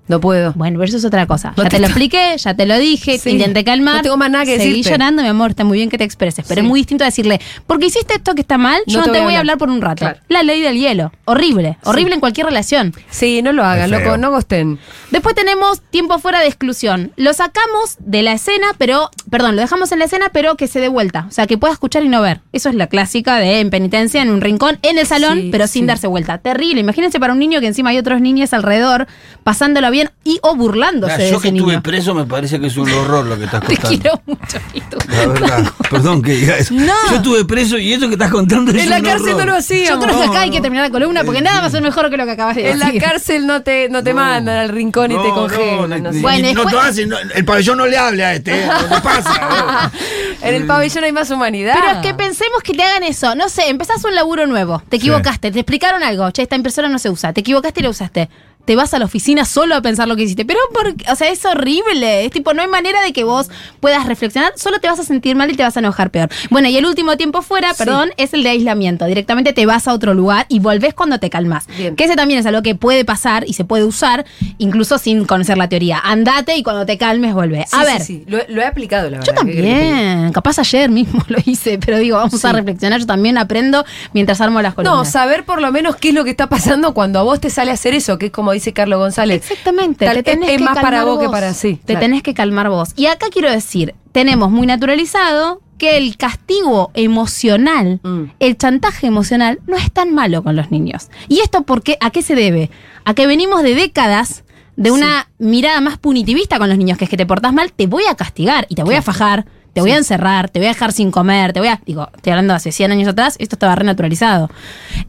no 0.09 0.21
puedo. 0.21 0.53
Bueno, 0.55 0.79
pero 0.79 0.89
eso 0.89 0.97
es 0.97 1.05
otra 1.05 1.27
cosa. 1.27 1.53
No 1.57 1.63
ya 1.65 1.69
te 1.69 1.77
te, 1.77 1.81
lo 1.81 1.87
expliqué, 1.87 2.37
ya 2.39 2.55
te 2.55 2.67
lo 2.67 2.79
dije, 2.79 3.19
Sí. 3.19 3.25
te 3.25 3.31
intenté 3.31 3.65
calmar. 3.65 3.97
No 3.97 4.03
tengo 4.03 4.17
más 4.17 4.31
nada 4.31 4.45
que 4.45 4.57
Seguí 4.59 4.69
decirte. 4.71 4.91
llorando, 4.91 5.23
mi 5.23 5.29
amor, 5.29 5.51
está 5.51 5.65
muy 5.65 5.79
bien 5.79 5.91
que 5.91 5.99
te 5.99 6.05
expreses. 6.05 6.45
Pero 6.49 6.61
Sí. 6.61 6.65
es 6.67 6.69
muy 6.69 6.81
distinto 6.81 7.05
a 7.05 7.07
decirle, 7.07 7.41
porque 7.67 7.87
hiciste 7.87 8.15
esto 8.15 8.35
que 8.35 8.41
está 8.43 8.59
mal, 8.59 8.81
yo 8.87 9.01
no, 9.05 9.13
te 9.13 9.21
voy 9.21 9.35
a 9.35 9.41
hablar 9.41 9.59
por 9.59 9.69
un 9.71 9.81
rato. 9.81 10.01
Claro. 10.01 10.19
La 10.29 10.43
ley 10.43 10.61
del 10.61 10.77
hielo. 10.79 11.13
Horrible. 11.25 11.79
Horrible 11.85 12.15
en 12.15 12.21
cualquier 12.21 12.47
relación. 12.47 12.95
Sí, 13.11 13.43
no 13.43 13.53
lo 13.53 13.65
hagan, 13.65 13.91
loco, 13.91 14.17
no 14.17 14.31
gosten. 14.31 14.79
Después 15.11 15.35
tenemos 15.35 15.81
tiempo 15.91 16.19
fuera 16.19 16.41
de 16.41 16.47
exclusión. 16.47 17.13
Lo 17.17 17.33
sacamos 17.33 17.97
de 17.99 18.23
la 18.23 18.33
escena, 18.33 18.67
pero, 18.79 19.11
perdón, 19.31 19.57
lo 19.57 19.63
dejamos 19.63 19.91
en 19.93 19.99
la 19.99 20.05
escena, 20.07 20.27
pero 20.33 20.57
que 20.57 20.67
se 20.69 20.81
dé 20.81 20.89
vuelta. 20.89 21.27
O 21.29 21.33
sea, 21.33 21.47
que 21.47 21.59
pueda 21.59 21.73
escuchar 21.73 22.05
y 22.05 22.09
no 22.09 22.21
ver. 22.23 22.41
Eso 22.53 22.69
es 22.69 22.75
la 22.75 22.87
clásica 22.87 23.37
de 23.37 23.61
en 23.61 23.71
penitencia, 23.71 24.23
en 24.23 24.31
un 24.31 24.41
rincón, 24.41 24.79
en 24.83 24.99
el 24.99 25.07
salón, 25.07 25.39
Sí, 25.41 25.49
pero 25.51 25.67
sin 25.67 25.83
sí. 25.83 25.87
darse 25.87 26.07
vuelta. 26.07 26.39
Terrible. 26.39 26.81
Imagínense 26.81 27.19
para 27.19 27.33
un 27.33 27.39
niño 27.39 27.61
que 27.61 27.67
encima 27.67 27.91
hay 27.91 27.99
otros 27.99 28.21
niños 28.21 28.53
alrededor, 28.53 29.07
pasándolo 29.43 29.91
bien 29.91 29.96
y 30.25 30.39
o 30.43 30.55
burlándose 30.57 31.17
de 31.17 31.31
yo 31.31 31.37
ese 31.39 31.43
que 31.51 31.57
estuve 31.57 31.73
niño. 31.73 31.83
preso 31.83 32.15
me 32.15 32.25
parece 32.25 32.59
que 32.61 32.67
es 32.67 32.77
un 32.77 32.91
horror 32.91 33.25
lo 33.27 33.39
que 33.39 33.45
estás 33.45 33.61
Te 33.67 33.77
contando. 33.77 34.01
quiero 34.01 34.23
mucho, 34.27 34.59
Pitu. 34.73 34.99
La 35.09 35.27
verdad, 35.27 35.73
perdón 35.91 36.23
que 36.23 36.33
diga 36.33 36.57
eso. 36.59 36.75
No. 36.75 36.93
Yo 37.11 37.17
estuve 37.17 37.45
preso 37.45 37.79
y 37.79 37.93
eso 37.93 38.07
que 38.09 38.15
estás 38.15 38.31
contando 38.31 38.71
es 38.73 38.83
En 38.83 38.91
la 38.91 38.97
un 38.99 39.03
cárcel 39.05 39.29
horror. 39.35 39.47
no 39.47 39.53
lo 39.53 39.59
hacían. 39.59 39.87
Yo 39.95 40.01
creo 40.01 40.17
que 40.19 40.25
acá 40.25 40.33
No, 40.35 40.39
hay 40.41 40.51
que 40.51 40.61
terminar 40.61 40.87
la 40.87 40.91
columna 40.91 41.23
porque 41.25 41.41
nada 41.43 41.61
va 41.61 41.67
a 41.67 41.71
ser 41.71 41.83
mejor 41.83 42.11
que 42.11 42.17
lo 42.17 42.25
que 42.25 42.33
acabas 42.33 42.57
de 42.57 42.71
En 42.71 42.79
la 42.79 42.87
decir. 42.87 43.01
cárcel 43.03 43.47
no 43.47 43.63
te, 43.63 43.89
no 43.89 44.03
te 44.03 44.13
mandan 44.15 44.57
al 44.59 44.69
rincón 44.71 45.13
y 45.13 45.15
te 45.17 45.29
congelan. 45.31 46.03
no 46.03 46.13
sé. 46.13 46.21
Bueno, 46.21 46.53
no, 46.53 46.65
después- 46.65 46.75
te 46.75 46.89
hacen, 46.89 47.09
no, 47.09 47.17
el 47.19 47.45
pabellón 47.45 47.79
no 47.79 47.87
le 47.87 47.97
hable 47.99 48.25
a 48.25 48.35
este, 48.35 48.65
¿eh? 48.65 48.69
¿qué 48.89 49.01
pasa? 49.03 49.91
en 50.43 50.55
el 50.55 50.67
pabellón 50.67 51.05
hay 51.05 51.13
más 51.13 51.31
humanidad. 51.31 51.75
Pero 51.81 51.93
es 51.93 52.07
que 52.07 52.15
pensemos 52.15 52.63
que 52.63 52.73
te 52.75 52.83
hagan 52.83 53.03
eso. 53.05 53.35
No 53.35 53.49
sé, 53.49 53.69
empezás 53.69 54.05
un 54.05 54.15
laburo 54.15 54.47
nuevo. 54.47 54.83
Te 54.89 54.97
equivocaste, 54.97 55.51
te 55.51 55.61
explicaron 55.61 56.03
algo. 56.03 56.31
Che, 56.31 56.43
esta 56.43 56.57
impresora 56.57 56.89
no 56.89 56.99
se 56.99 57.11
usa. 57.11 57.33
Te 57.33 57.41
equivocaste 57.41 57.81
y 57.81 57.83
la 57.85 57.91
usaste. 57.91 58.29
Te 58.67 58.77
vas 58.77 58.93
a 58.93 58.99
la 58.99 59.07
oficina 59.07 59.45
solo 59.47 59.75
a 59.75 59.81
pensar 59.81 60.07
lo 60.09 60.17
que 60.17 60.25
hiciste. 60.25 60.45
Pero, 60.45 60.61
por, 60.75 60.95
o 61.11 61.17
sea, 61.17 61.29
es 61.31 61.45
horrible. 61.45 62.25
Es 62.27 62.33
tipo, 62.33 62.53
no 62.53 62.63
hay 62.63 62.69
manera 62.69 63.01
de 63.03 63.13
que 63.13 63.25
vos 63.25 63.49
puedas 63.81 64.07
reflexionar. 64.07 64.53
Solo 64.57 64.79
te 64.81 64.89
vas 64.89 64.99
a 65.01 65.05
sentir 65.05 65.37
mal 65.37 65.51
y 65.51 65.55
te 65.55 65.63
vas 65.63 65.77
a 65.77 65.81
enojar 65.81 66.11
peor. 66.11 66.29
Bueno, 66.51 66.69
y 66.69 66.77
el 66.77 66.85
último 66.85 67.17
tiempo 67.17 67.43
fuera, 67.43 67.73
Sí. 67.73 67.79
perdón, 67.85 68.11
es 68.17 68.35
el 68.35 68.43
de 68.43 68.51
aislamiento. 68.51 69.07
Directamente 69.07 69.53
te 69.53 69.65
vas 69.67 69.89
a 69.89 69.93
otro 69.95 70.13
lugar 70.15 70.47
y 70.49 70.59
volvés 70.59 70.93
cuando 70.95 71.19
te 71.19 71.31
calmas. 71.31 71.67
Bien. 71.79 71.97
Que 71.97 72.05
ese 72.05 72.17
también 72.17 72.41
es 72.41 72.47
algo 72.47 72.63
que 72.63 72.75
puede 72.75 73.05
pasar 73.05 73.45
y 73.47 73.53
se 73.55 73.65
puede 73.65 73.85
usar, 73.85 74.27
incluso 74.59 74.99
sin 74.99 75.25
conocer 75.25 75.57
la 75.59 75.69
teoría. 75.69 75.99
Andate 76.03 76.57
y 76.57 76.63
cuando 76.63 76.85
te 76.87 76.99
calmes, 76.99 77.35
vuelve. 77.35 77.65
Sí, 77.69 77.77
a 77.77 77.85
ver. 77.85 78.01
sí, 78.03 78.25
Lo, 78.27 78.39
lo 78.49 78.61
he 78.63 78.65
aplicado, 78.67 79.09
la 79.11 79.21
Yo 79.21 79.33
verdad. 79.33 79.47
¿qué 79.47 79.53
querés 79.53 79.75
que 79.75 79.79
te 79.79 79.85
diga? 79.85 79.97
también, 80.01 80.33
capaz 80.33 80.59
ayer 80.59 80.91
mismo 80.91 81.23
lo 81.29 81.39
hice, 81.45 81.79
pero 81.79 81.99
digo, 81.99 82.17
vamos 82.17 82.45
a 82.45 82.53
reflexionar, 82.53 83.01
yo 83.01 83.07
también 83.07 83.39
aprendo 83.39 83.85
mientras 84.13 84.41
armo 84.41 84.61
las 84.63 84.73
No, 84.77 84.83
columnas. 84.83 85.11
saber 85.13 85.45
por 85.45 85.61
lo 85.61 85.71
menos 85.73 85.97
qué 85.97 86.09
es 86.09 86.15
lo 86.15 86.25
que 86.25 86.31
está 86.31 86.49
pasando 86.49 86.95
cuando 86.95 87.19
a 87.21 87.23
vos 87.23 87.41
te 87.41 87.51
sale 87.51 87.71
a 87.71 87.75
hacer 87.75 87.95
eso, 87.95 88.19
que 88.19 88.27
es 88.27 88.33
como 88.33 88.53
dice 88.57 88.73
Carlos 88.73 88.99
González. 88.99 89.43
Exactamente, 89.51 90.05
Tal- 90.05 90.17
te 90.17 90.23
tenés 90.23 90.51
es- 90.51 90.57
que 90.59 90.65
más 90.65 90.75
calmar 90.75 90.83
para 90.85 91.05
vos 91.05 91.19
que 91.21 91.29
para- 91.29 91.55
sí, 91.55 91.77
Te 91.77 91.93
claro. 91.95 92.01
tenés 92.01 92.23
que 92.23 92.35
calmar 92.35 92.69
vos. 92.69 92.91
Y 92.97 93.07
acá 93.07 93.27
quiero 93.31 93.51
decir, 93.51 93.95
tenemos 94.13 94.51
muy 94.51 94.67
naturalizado 94.67 95.61
que 95.79 95.99
el 95.99 96.17
castigo 96.17 96.91
emocional, 96.95 98.01
Mm. 98.03 98.23
el 98.41 98.57
chantaje 98.57 99.07
emocional, 99.07 99.59
no 99.67 99.77
es 99.77 99.93
tan 99.93 100.15
malo 100.15 100.43
con 100.43 100.57
los 100.57 100.71
niños. 100.71 101.09
¿Y 101.29 101.41
esto 101.41 101.63
por 101.65 101.83
qué? 101.83 101.99
¿A 102.01 102.11
qué 102.11 102.23
se 102.23 102.35
debe? 102.35 102.71
A 103.05 103.15
que 103.15 103.27
venimos 103.27 103.63
de 103.63 103.75
décadas 103.75 104.43
de 104.77 104.91
una 104.91 105.29
mirada 105.39 105.81
más 105.81 105.99
punitivista 105.99 106.59
con 106.59 106.69
los 106.69 106.77
niños, 106.79 106.99
que 106.99 107.05
es 107.05 107.11
que 107.11 107.17
te 107.17 107.27
portás 107.27 107.53
mal, 107.53 107.73
te 107.73 107.87
voy 107.87 108.05
a 108.11 108.15
castigar 108.15 108.67
y 108.69 108.75
te 108.75 108.83
voy 108.85 108.95
a 108.95 109.03
fajar, 109.03 109.47
te 109.73 109.81
voy 109.83 109.91
a 109.91 109.97
encerrar, 109.97 110.49
te 110.51 110.59
voy 110.59 110.67
a 110.67 110.71
dejar 110.71 110.93
sin 110.93 111.11
comer, 111.11 111.53
te 111.53 111.61
voy 111.61 111.69
a. 111.69 111.81
Digo, 111.85 112.09
estoy 112.15 112.33
hablando 112.33 112.53
de 112.55 112.57
hace 112.57 112.73
100 112.73 112.93
años 112.93 113.09
atrás, 113.09 113.37
esto 113.39 113.57
estaba 113.57 113.75
renaturalizado. 113.75 114.51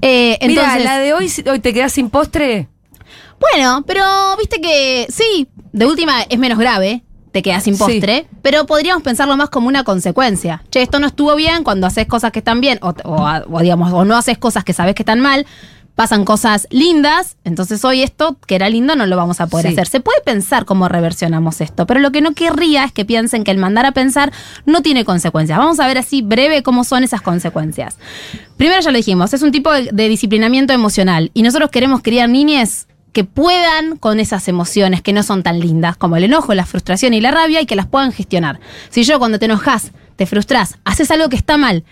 Eh, 0.02 0.38
entonces, 0.42 0.74
Mira, 0.78 0.80
la 0.80 1.00
de 1.00 1.14
hoy, 1.14 1.32
hoy 1.50 1.60
te 1.60 1.74
quedas 1.74 1.94
sin 1.94 2.10
postre. 2.10 2.68
Bueno, 3.40 3.84
pero 3.86 4.04
viste 4.38 4.60
que 4.62 5.06
sí, 5.10 5.48
de 5.72 5.86
última 5.86 6.22
es 6.24 6.40
menos 6.40 6.58
grave, 6.58 7.04
te 7.32 7.42
quedas 7.44 7.64
sin 7.64 7.76
Sí. 7.76 7.80
postre, 7.80 8.28
pero 8.42 8.66
podríamos 8.66 9.04
pensarlo 9.04 9.38
más 9.38 9.50
como 9.50 9.68
una 9.68 9.84
consecuencia. 9.84 10.64
Che, 10.72 10.82
esto 10.82 11.00
no 11.00 11.08
estuvo 11.08 11.36
bien 11.36 11.64
cuando 11.64 11.86
haces 11.86 12.08
cosas 12.08 12.32
que 12.32 12.40
están 12.40 12.62
bien, 12.62 12.80
o, 12.82 12.94
o- 13.04 13.44
o 13.52 13.60
digamos, 13.60 13.94
o 13.94 14.06
no 14.06 14.16
haces 14.16 14.38
cosas 14.38 14.64
que 14.64 14.74
sabes 14.74 14.96
que 14.96 15.04
están 15.04 15.20
mal, 15.20 15.46
pasan 15.94 16.26
cosas 16.26 16.68
lindas, 16.70 17.38
entonces 17.44 17.84
hoy 17.84 18.04
esto 18.04 18.38
que 18.46 18.54
era 18.56 18.70
lindo 18.70 18.96
no 18.96 19.08
lo 19.08 19.18
vamos 19.18 19.42
a 19.42 19.48
poder 19.48 19.66
Sí. 19.68 19.74
hacer. 19.74 19.88
Se 19.88 20.00
puede 20.00 20.22
pensar 20.22 20.66
cómo 20.66 20.88
reversionamos 20.88 21.60
esto, 21.60 21.88
pero 21.88 22.00
lo 22.00 22.12
que 22.12 22.22
no 22.22 22.34
querría 22.34 22.84
es 22.84 22.92
que 22.92 23.04
piensen 23.04 23.44
que 23.44 23.50
el 23.52 23.58
mandar 23.58 23.86
a 23.88 23.92
pensar 23.94 24.32
no 24.66 24.82
tiene 24.82 25.06
consecuencias. 25.06 25.58
Vamos 25.58 25.80
a 25.80 25.88
ver 25.88 25.98
así 25.98 26.22
breve 26.22 26.62
cómo 26.62 26.84
son 26.84 27.04
esas 27.04 27.22
consecuencias. 27.22 27.98
Primero 28.58 28.80
ya 28.82 28.92
lo 28.92 28.98
dijimos, 28.98 29.34
es 29.34 29.42
un 29.42 29.52
tipo 29.52 29.72
de, 29.72 29.90
de 29.92 30.08
disciplinamiento 30.08 30.72
emocional 30.72 31.32
y 31.34 31.42
nosotros 31.42 31.72
queremos 31.72 32.02
criar 32.04 32.30
niñes 32.30 32.88
que 33.18 33.24
puedan 33.24 33.98
con 33.98 34.20
esas 34.20 34.48
emociones 34.48 35.02
que 35.02 35.12
no 35.12 35.24
son 35.24 35.42
tan 35.42 35.60
lindas, 35.60 35.98
como 35.98 36.18
el 36.18 36.26
enojo, 36.26 36.54
la 36.54 36.68
frustración 36.68 37.16
y 37.16 37.20
la 37.20 37.32
rabia, 37.32 37.60
y 37.60 37.66
que 37.66 37.76
las 37.76 37.88
puedan 37.88 38.12
gestionar. 38.12 38.60
Si 38.92 39.02
yo 39.06 39.18
cuando 39.18 39.40
te 39.40 39.46
enojas, 39.46 39.92
te 40.18 40.28
frustras, 40.28 40.78
haces 40.86 41.10
algo 41.10 41.28
que 41.28 41.36
está 41.36 41.58
mal, 41.58 41.84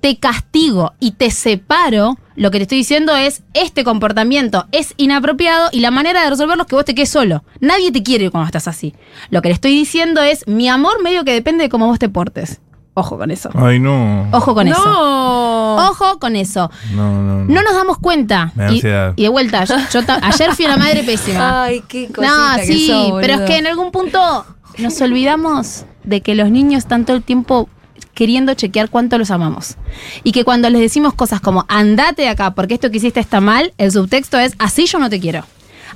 te 0.00 0.18
castigo 0.18 0.92
y 1.00 1.12
te 1.12 1.30
separo, 1.30 2.18
lo 2.36 2.50
que 2.50 2.58
te 2.58 2.64
estoy 2.64 2.76
diciendo 2.76 3.16
es, 3.16 3.44
este 3.54 3.82
comportamiento 3.82 4.66
es 4.72 4.92
inapropiado 4.98 5.70
y 5.72 5.80
la 5.80 5.90
manera 5.90 6.22
de 6.22 6.28
resolverlo 6.28 6.64
es 6.64 6.68
que 6.68 6.76
vos 6.76 6.84
te 6.84 6.94
quedes 6.94 7.08
solo. 7.08 7.44
Nadie 7.60 7.90
te 7.90 8.02
quiere 8.02 8.30
cuando 8.30 8.44
estás 8.44 8.68
así. 8.68 8.94
Lo 9.30 9.40
que 9.40 9.48
le 9.48 9.54
estoy 9.54 9.72
diciendo 9.72 10.20
es, 10.20 10.46
mi 10.46 10.68
amor 10.68 11.02
medio 11.02 11.24
que 11.24 11.32
depende 11.32 11.64
de 11.64 11.70
cómo 11.70 11.86
vos 11.86 11.98
te 11.98 12.10
portes. 12.10 12.60
Ojo 12.96 13.18
con 13.18 13.30
eso. 13.32 13.50
Ay, 13.54 13.80
no. 13.80 14.28
Ojo 14.30 14.54
con 14.54 14.68
eso. 14.68 14.84
no. 14.84 15.88
Ojo 15.88 16.18
con 16.20 16.36
eso. 16.36 16.70
No, 16.92 17.12
no, 17.12 17.44
no. 17.44 17.44
No 17.44 17.62
nos 17.62 17.74
damos 17.74 17.98
cuenta. 17.98 18.52
Me 18.54 18.64
da 18.64 18.70
y, 18.70 18.74
ansiedad. 18.76 19.12
y 19.16 19.22
de 19.24 19.28
vuelta, 19.28 19.64
yo, 19.64 19.76
ayer 20.22 20.52
fui 20.54 20.64
una 20.64 20.76
madre 20.76 21.02
pésima. 21.02 21.64
Ay, 21.64 21.82
qué 21.88 22.06
cosita 22.06 22.52
No, 22.52 22.56
que 22.56 22.66
sí, 22.66 22.86
sos, 22.86 23.12
pero 23.20 23.34
es 23.34 23.40
que 23.40 23.58
en 23.58 23.66
algún 23.66 23.90
punto 23.90 24.46
nos 24.78 25.00
olvidamos 25.00 25.84
de 26.04 26.20
que 26.20 26.36
los 26.36 26.50
niños 26.50 26.78
están 26.78 27.04
todo 27.04 27.16
el 27.16 27.24
tiempo 27.24 27.68
queriendo 28.14 28.54
chequear 28.54 28.88
cuánto 28.90 29.18
los 29.18 29.32
amamos. 29.32 29.76
Y 30.22 30.30
que 30.30 30.44
cuando 30.44 30.70
les 30.70 30.80
decimos 30.80 31.14
cosas 31.14 31.40
como 31.40 31.64
andate 31.68 32.22
de 32.22 32.28
acá 32.28 32.52
porque 32.52 32.74
esto 32.74 32.92
que 32.92 32.98
hiciste 32.98 33.18
está 33.18 33.40
mal, 33.40 33.72
el 33.76 33.90
subtexto 33.90 34.38
es 34.38 34.54
así 34.58 34.86
yo 34.86 35.00
no 35.00 35.10
te 35.10 35.18
quiero. 35.18 35.44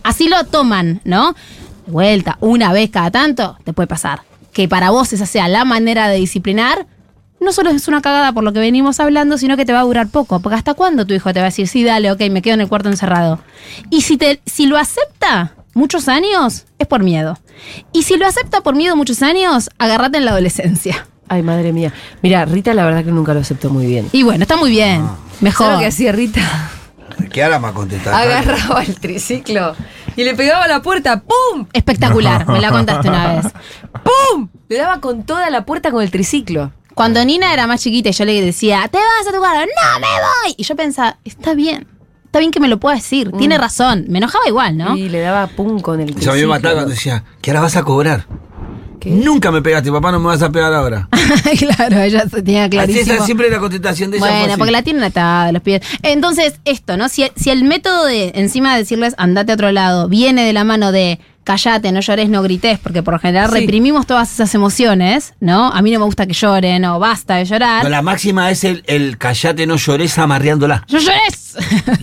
Así 0.02 0.28
lo 0.28 0.42
toman, 0.44 1.00
¿no? 1.04 1.34
De 1.86 1.92
vuelta, 1.92 2.36
una 2.40 2.72
vez 2.72 2.90
cada 2.90 3.10
tanto, 3.10 3.56
te 3.64 3.72
puede 3.72 3.86
pasar. 3.86 4.22
Que 4.58 4.66
para 4.66 4.90
vos 4.90 5.12
esa 5.12 5.24
sea 5.24 5.46
la 5.46 5.64
manera 5.64 6.08
de 6.08 6.16
disciplinar, 6.16 6.88
no 7.38 7.52
solo 7.52 7.70
es 7.70 7.86
una 7.86 8.02
cagada 8.02 8.32
por 8.32 8.42
lo 8.42 8.52
que 8.52 8.58
venimos 8.58 8.98
hablando, 8.98 9.38
sino 9.38 9.56
que 9.56 9.64
te 9.64 9.72
va 9.72 9.78
a 9.78 9.84
durar 9.84 10.08
poco. 10.08 10.40
Porque 10.40 10.56
hasta 10.56 10.74
cuándo 10.74 11.06
tu 11.06 11.14
hijo 11.14 11.32
te 11.32 11.38
va 11.38 11.44
a 11.44 11.50
decir, 11.50 11.68
sí, 11.68 11.84
dale, 11.84 12.10
ok, 12.10 12.22
me 12.28 12.42
quedo 12.42 12.54
en 12.54 12.62
el 12.62 12.68
cuarto 12.68 12.88
encerrado. 12.88 13.38
Y 13.88 14.00
si, 14.00 14.16
te, 14.16 14.40
si 14.46 14.66
lo 14.66 14.76
acepta 14.76 15.54
muchos 15.74 16.08
años, 16.08 16.64
es 16.80 16.88
por 16.88 17.04
miedo. 17.04 17.38
Y 17.92 18.02
si 18.02 18.16
lo 18.16 18.26
acepta 18.26 18.60
por 18.62 18.74
miedo 18.74 18.96
muchos 18.96 19.22
años, 19.22 19.70
agárrate 19.78 20.18
en 20.18 20.24
la 20.24 20.32
adolescencia. 20.32 21.06
Ay, 21.28 21.44
madre 21.44 21.72
mía. 21.72 21.92
Mira, 22.24 22.44
Rita 22.44 22.74
la 22.74 22.84
verdad 22.84 23.04
que 23.04 23.12
nunca 23.12 23.34
lo 23.34 23.38
aceptó 23.38 23.70
muy 23.70 23.86
bien. 23.86 24.08
Y 24.10 24.24
bueno, 24.24 24.42
está 24.42 24.56
muy 24.56 24.72
bien. 24.72 25.06
Mejor. 25.40 25.66
¿Sabes 25.66 25.74
lo 25.74 25.80
que 25.82 25.86
hacía 25.86 26.10
Rita? 26.10 26.40
¿Qué 27.30 27.44
ahora 27.44 27.58
va 27.58 27.68
a 27.68 27.74
contestar? 27.74 28.12
Agarraba 28.12 28.82
el 28.82 28.98
triciclo 28.98 29.76
y 30.18 30.24
le 30.24 30.34
pegaba 30.34 30.64
a 30.64 30.68
la 30.68 30.82
puerta, 30.82 31.22
¡pum! 31.22 31.66
Espectacular, 31.72 32.48
me 32.48 32.60
la 32.60 32.72
contaste 32.72 33.08
una 33.08 33.34
vez. 33.36 33.52
¡Pum! 34.32 34.48
Le 34.68 34.76
daba 34.76 35.00
con 35.00 35.22
toda 35.22 35.48
la 35.48 35.64
puerta 35.64 35.92
con 35.92 36.02
el 36.02 36.10
triciclo. 36.10 36.72
Cuando 36.94 37.24
Nina 37.24 37.52
era 37.52 37.68
más 37.68 37.80
chiquita 37.80 38.08
y 38.08 38.12
yo 38.12 38.24
le 38.24 38.40
decía, 38.42 38.88
te 38.88 38.98
vas 38.98 39.28
a 39.28 39.32
tu 39.32 39.38
cuarto, 39.38 39.60
no 39.60 40.00
me 40.00 40.06
voy. 40.08 40.54
Y 40.56 40.64
yo 40.64 40.74
pensaba, 40.74 41.18
está 41.24 41.54
bien, 41.54 41.86
está 42.24 42.40
bien 42.40 42.50
que 42.50 42.58
me 42.58 42.66
lo 42.66 42.80
pueda 42.80 42.96
decir, 42.96 43.30
tiene 43.38 43.58
razón. 43.58 44.06
Me 44.08 44.18
enojaba 44.18 44.48
igual, 44.48 44.76
¿no? 44.76 44.96
Y 44.96 45.08
le 45.08 45.20
daba 45.20 45.46
pum 45.46 45.78
con 45.78 46.00
el 46.00 46.06
triciclo. 46.06 46.34
mí 46.34 46.40
me 46.40 46.46
mataba 46.48 46.74
cuando 46.74 46.90
decía, 46.90 47.22
¿qué 47.40 47.52
ahora 47.52 47.60
vas 47.60 47.76
a 47.76 47.84
cobrar? 47.84 48.26
¿Qué? 48.98 49.10
Nunca 49.10 49.50
me 49.50 49.62
pegaste, 49.62 49.90
papá, 49.90 50.12
no 50.12 50.20
me 50.20 50.26
vas 50.26 50.42
a 50.42 50.50
pegar 50.50 50.72
ahora. 50.72 51.08
claro, 51.58 52.00
ella 52.00 52.28
se 52.28 52.42
tenía 52.42 52.64
Así 52.64 52.70
clarísimo. 52.70 53.14
esa 53.14 53.24
siempre 53.24 53.50
la 53.50 53.58
contestación 53.58 54.10
de 54.10 54.18
ella. 54.18 54.26
Bueno, 54.26 54.52
así. 54.52 54.58
porque 54.58 54.72
la 54.72 54.82
tienen 54.82 55.02
atada 55.02 55.52
los 55.52 55.62
pies. 55.62 55.82
Entonces, 56.02 56.60
esto, 56.64 56.96
¿no? 56.96 57.08
Si, 57.08 57.24
si 57.36 57.50
el 57.50 57.64
método 57.64 58.04
de, 58.04 58.32
encima 58.34 58.72
de 58.72 58.80
decirles 58.80 59.14
andate 59.18 59.52
a 59.52 59.54
otro 59.54 59.72
lado, 59.72 60.08
viene 60.08 60.44
de 60.44 60.52
la 60.52 60.64
mano 60.64 60.92
de 60.92 61.18
callate, 61.48 61.90
no 61.92 62.00
llores, 62.00 62.28
no 62.28 62.42
grites, 62.42 62.78
porque 62.78 63.02
por 63.02 63.14
lo 63.14 63.20
general 63.20 63.50
Sí. 63.50 63.60
reprimimos 63.60 64.06
todas 64.06 64.30
esas 64.32 64.54
emociones, 64.54 65.32
¿no? 65.40 65.72
A 65.72 65.80
mí 65.82 65.90
no 65.90 65.98
me 65.98 66.04
gusta 66.04 66.26
que 66.26 66.34
lloren, 66.34 66.84
o 66.84 66.98
basta 66.98 67.36
de 67.36 67.44
llorar. 67.46 67.82
No, 67.84 67.88
la 67.90 68.02
máxima 68.02 68.50
es 68.50 68.62
el, 68.64 68.84
el 68.86 69.16
callate, 69.18 69.66
no 69.66 69.76
llores 69.76 70.18
amarreándola. 70.18 70.84
¡No 70.92 70.98
llores! 70.98 71.56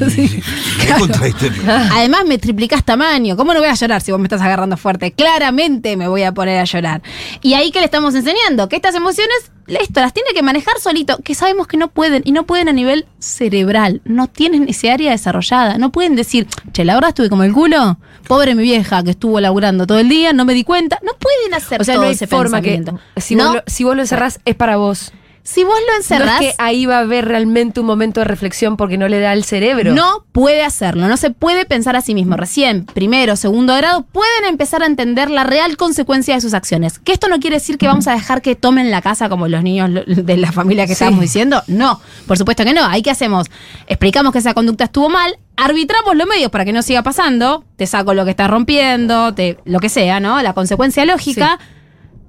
Sí, 0.10 0.28
sí, 0.28 0.42
es 0.88 0.94
contradictorio. 1.00 1.62
Además 1.94 2.26
me 2.26 2.38
triplicás 2.38 2.84
tamaño. 2.84 3.38
¿Cómo 3.38 3.54
no 3.54 3.60
voy 3.60 3.70
a 3.70 3.74
llorar 3.76 4.02
si 4.02 4.12
vos 4.12 4.20
me 4.20 4.26
estás 4.26 4.42
agarrando 4.42 4.76
fuerte? 4.76 5.12
Claramente 5.14 5.96
me 5.96 6.08
voy 6.08 6.24
a 6.24 6.32
poner 6.34 6.60
a 6.60 6.64
llorar. 6.66 7.02
Y 7.42 7.54
ahí 7.54 7.72
que 7.72 7.80
le 7.80 7.86
estamos 7.86 8.16
enseñando 8.16 8.68
que 8.68 8.76
estas 8.76 8.96
emociones, 8.96 9.52
esto 9.68 10.00
las 10.00 10.14
tiene 10.14 10.30
que 10.34 10.42
manejar 10.42 10.80
solito, 10.80 11.18
que 11.24 11.36
sabemos 11.36 11.68
que 11.68 11.78
no 11.78 11.88
pueden, 11.88 12.22
y 12.26 12.32
no 12.32 12.46
pueden 12.46 12.70
a 12.70 12.74
nivel 12.74 13.06
cerebral. 13.20 14.02
No 14.06 14.28
tienen 14.28 14.68
ese 14.70 14.92
área 14.92 15.12
desarrollada. 15.12 15.78
No 15.78 15.92
pueden 15.92 16.16
decir, 16.16 16.48
che, 16.72 16.86
la 16.86 16.96
verdad 16.96 17.10
estuve 17.10 17.30
como 17.30 17.44
el 17.44 17.54
culo. 17.54 17.98
Pobre 18.28 18.56
mi 18.56 18.64
vieja 18.64 19.04
que 19.04 19.12
estuvo 19.12 19.40
laburando 19.40 19.86
todo 19.88 20.00
el 20.00 20.10
día, 20.10 20.34
no 20.34 20.46
me 20.46 20.54
di 20.54 20.64
cuenta. 20.64 21.00
No 21.04 21.14
pueden 21.14 21.54
hacer 21.54 21.82
O 21.82 21.84
sea, 21.84 21.96
todo 21.96 22.04
no 22.04 22.08
hay 22.10 22.16
ese 22.16 22.28
forma 22.28 22.62
que. 22.62 22.84
Si, 23.18 23.36
No, 23.36 23.46
vos 23.46 23.56
lo, 23.56 23.64
si 23.68 23.84
vos 23.84 23.96
lo 23.96 24.02
encerrás, 24.02 24.40
es 24.46 24.56
para 24.56 24.78
vos. 24.78 25.12
Si 25.46 25.64
vos 25.64 25.76
lo 25.88 25.92
No 25.94 25.98
encerrás. 25.98 26.42
es 26.42 26.48
que 26.48 26.56
ahí 26.58 26.86
va 26.88 26.98
a 26.98 27.02
haber 27.02 27.26
realmente 27.26 27.80
un 27.80 27.86
momento 27.86 28.20
de 28.20 28.26
reflexión 28.26 28.76
porque 28.78 28.98
no 28.98 29.08
le 29.08 29.20
da 29.20 29.32
el 29.32 29.44
cerebro. 29.46 29.94
No 29.94 30.26
puede 30.32 30.64
hacerlo, 30.64 31.08
no 31.08 31.18
se 31.18 31.30
puede 31.30 31.66
pensar 31.66 31.96
a 31.96 32.02
sí 32.02 32.14
mismo. 32.16 32.36
Recién, 32.36 32.86
primero, 32.86 33.36
segundo 33.36 33.76
grado, 33.76 34.04
pueden 34.12 34.46
empezar 34.50 34.82
a 34.82 34.88
entender 34.88 35.30
la 35.30 35.44
real 35.44 35.78
consecuencia 35.78 36.34
de 36.36 36.42
sus 36.42 36.54
acciones. 36.56 36.98
Que 37.00 37.14
esto 37.14 37.30
no 37.30 37.40
quiere 37.40 37.58
decir 37.58 37.78
que 37.78 37.86
vamos 37.88 38.08
a 38.08 38.14
dejar 38.14 38.42
que 38.42 38.56
tomen 38.56 38.90
la 38.92 39.02
casa 39.04 39.30
como 39.30 39.48
los 39.48 39.62
niños 39.64 39.92
de 40.08 40.38
la 40.38 40.52
familia 40.52 40.84
que 40.86 40.88
Sí. 40.90 40.94
estábamos 40.94 41.22
diciendo. 41.22 41.62
No, 41.68 42.02
por 42.28 42.38
supuesto 42.38 42.64
que 42.66 42.74
no. 42.74 42.84
Ahí 42.84 43.02
qué 43.04 43.12
hacemos? 43.12 43.48
Explicamos 43.88 44.34
que 44.34 44.40
esa 44.40 44.54
conducta 44.56 44.86
estuvo 44.86 45.10
mal, 45.10 45.38
arbitramos 45.58 46.16
los 46.16 46.28
medios 46.28 46.50
para 46.50 46.66
que 46.66 46.74
no 46.74 46.82
siga 46.82 47.04
pasando, 47.04 47.64
te 47.78 47.86
saco 47.88 48.14
lo 48.16 48.26
que 48.26 48.32
estás 48.32 48.50
rompiendo, 48.50 49.34
te, 49.36 49.58
lo 49.66 49.80
que 49.80 49.90
sea, 49.90 50.20
¿no? 50.20 50.42
La 50.42 50.54
consecuencia 50.54 51.06
lógica. 51.06 51.60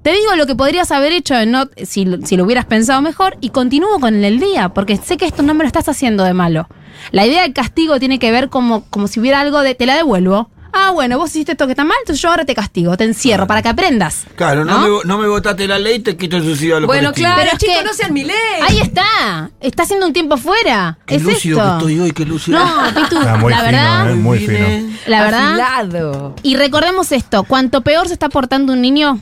Te 0.03 0.13
digo 0.13 0.35
lo 0.35 0.45
que 0.47 0.55
podrías 0.55 0.91
haber 0.91 1.11
hecho 1.11 1.33
no, 1.45 1.65
si, 1.85 2.07
si 2.23 2.37
lo 2.37 2.45
hubieras 2.45 2.65
pensado 2.65 3.01
mejor 3.01 3.37
y 3.41 3.49
continúo 3.49 3.99
con 3.99 4.23
el 4.23 4.39
día, 4.39 4.69
porque 4.69 4.95
sé 4.97 5.17
que 5.17 5.25
esto 5.25 5.43
no 5.43 5.53
me 5.53 5.63
lo 5.63 5.67
estás 5.67 5.89
haciendo 5.89 6.23
de 6.23 6.33
malo. 6.33 6.67
La 7.11 7.25
idea 7.25 7.41
del 7.41 7.53
castigo 7.53 7.99
tiene 7.99 8.17
que 8.19 8.31
ver 8.31 8.49
como, 8.49 8.85
como 8.89 9.07
si 9.07 9.19
hubiera 9.19 9.41
algo 9.41 9.61
de 9.61 9.75
te 9.75 9.85
la 9.85 9.95
devuelvo. 9.95 10.49
Ah, 10.73 10.91
bueno, 10.91 11.17
vos 11.17 11.29
hiciste 11.31 11.53
esto 11.53 11.65
que 11.65 11.71
está 11.71 11.83
mal, 11.83 11.97
entonces 12.01 12.21
yo 12.21 12.29
ahora 12.29 12.45
te 12.45 12.53
castigo, 12.53 12.95
te 12.97 13.03
encierro 13.03 13.47
para 13.47 13.61
que 13.63 13.69
aprendas. 13.69 14.25
Claro, 14.35 14.63
no, 14.63 14.79
¿No? 14.79 14.97
Me, 14.99 15.03
no 15.05 15.17
me 15.17 15.27
votaste 15.27 15.67
la 15.67 15.79
ley, 15.79 15.99
te 15.99 16.15
quito 16.15 16.37
el 16.37 16.43
subsidio 16.43 16.77
a 16.77 16.79
los 16.81 16.87
Bueno, 16.87 17.09
colectivos. 17.13 17.33
claro, 17.33 17.49
Pero 17.59 17.73
chicos, 17.73 17.85
no 17.85 17.93
sean 17.93 18.13
mi 18.13 18.23
ley. 18.23 18.35
Ahí 18.61 18.79
está, 18.79 19.49
está 19.59 19.83
haciendo 19.83 20.05
un 20.05 20.13
tiempo 20.13 20.37
fuera. 20.37 20.99
Qué 21.05 21.15
es 21.15 21.23
lúcido 21.23 21.57
esto. 21.57 21.69
que 21.69 21.77
estoy 21.77 21.99
hoy, 21.99 22.11
qué 22.11 22.25
lúcido. 22.25 22.59
No, 22.59 22.83
Pitu, 22.93 23.17
Está 23.17 23.37
muy 23.37 23.51
la 23.51 23.57
fino, 23.59 23.71
verdad, 23.71 24.11
¿eh? 24.11 24.15
Muy 24.15 24.39
fino. 24.39 24.67
la 25.07 25.23
verdad. 25.23 25.49
Afilado. 25.61 26.35
Y 26.43 26.55
recordemos 26.57 27.11
esto, 27.11 27.43
cuanto 27.43 27.81
peor 27.81 28.07
se 28.07 28.13
está 28.13 28.29
portando 28.29 28.73
un 28.73 28.81
niño, 28.81 29.19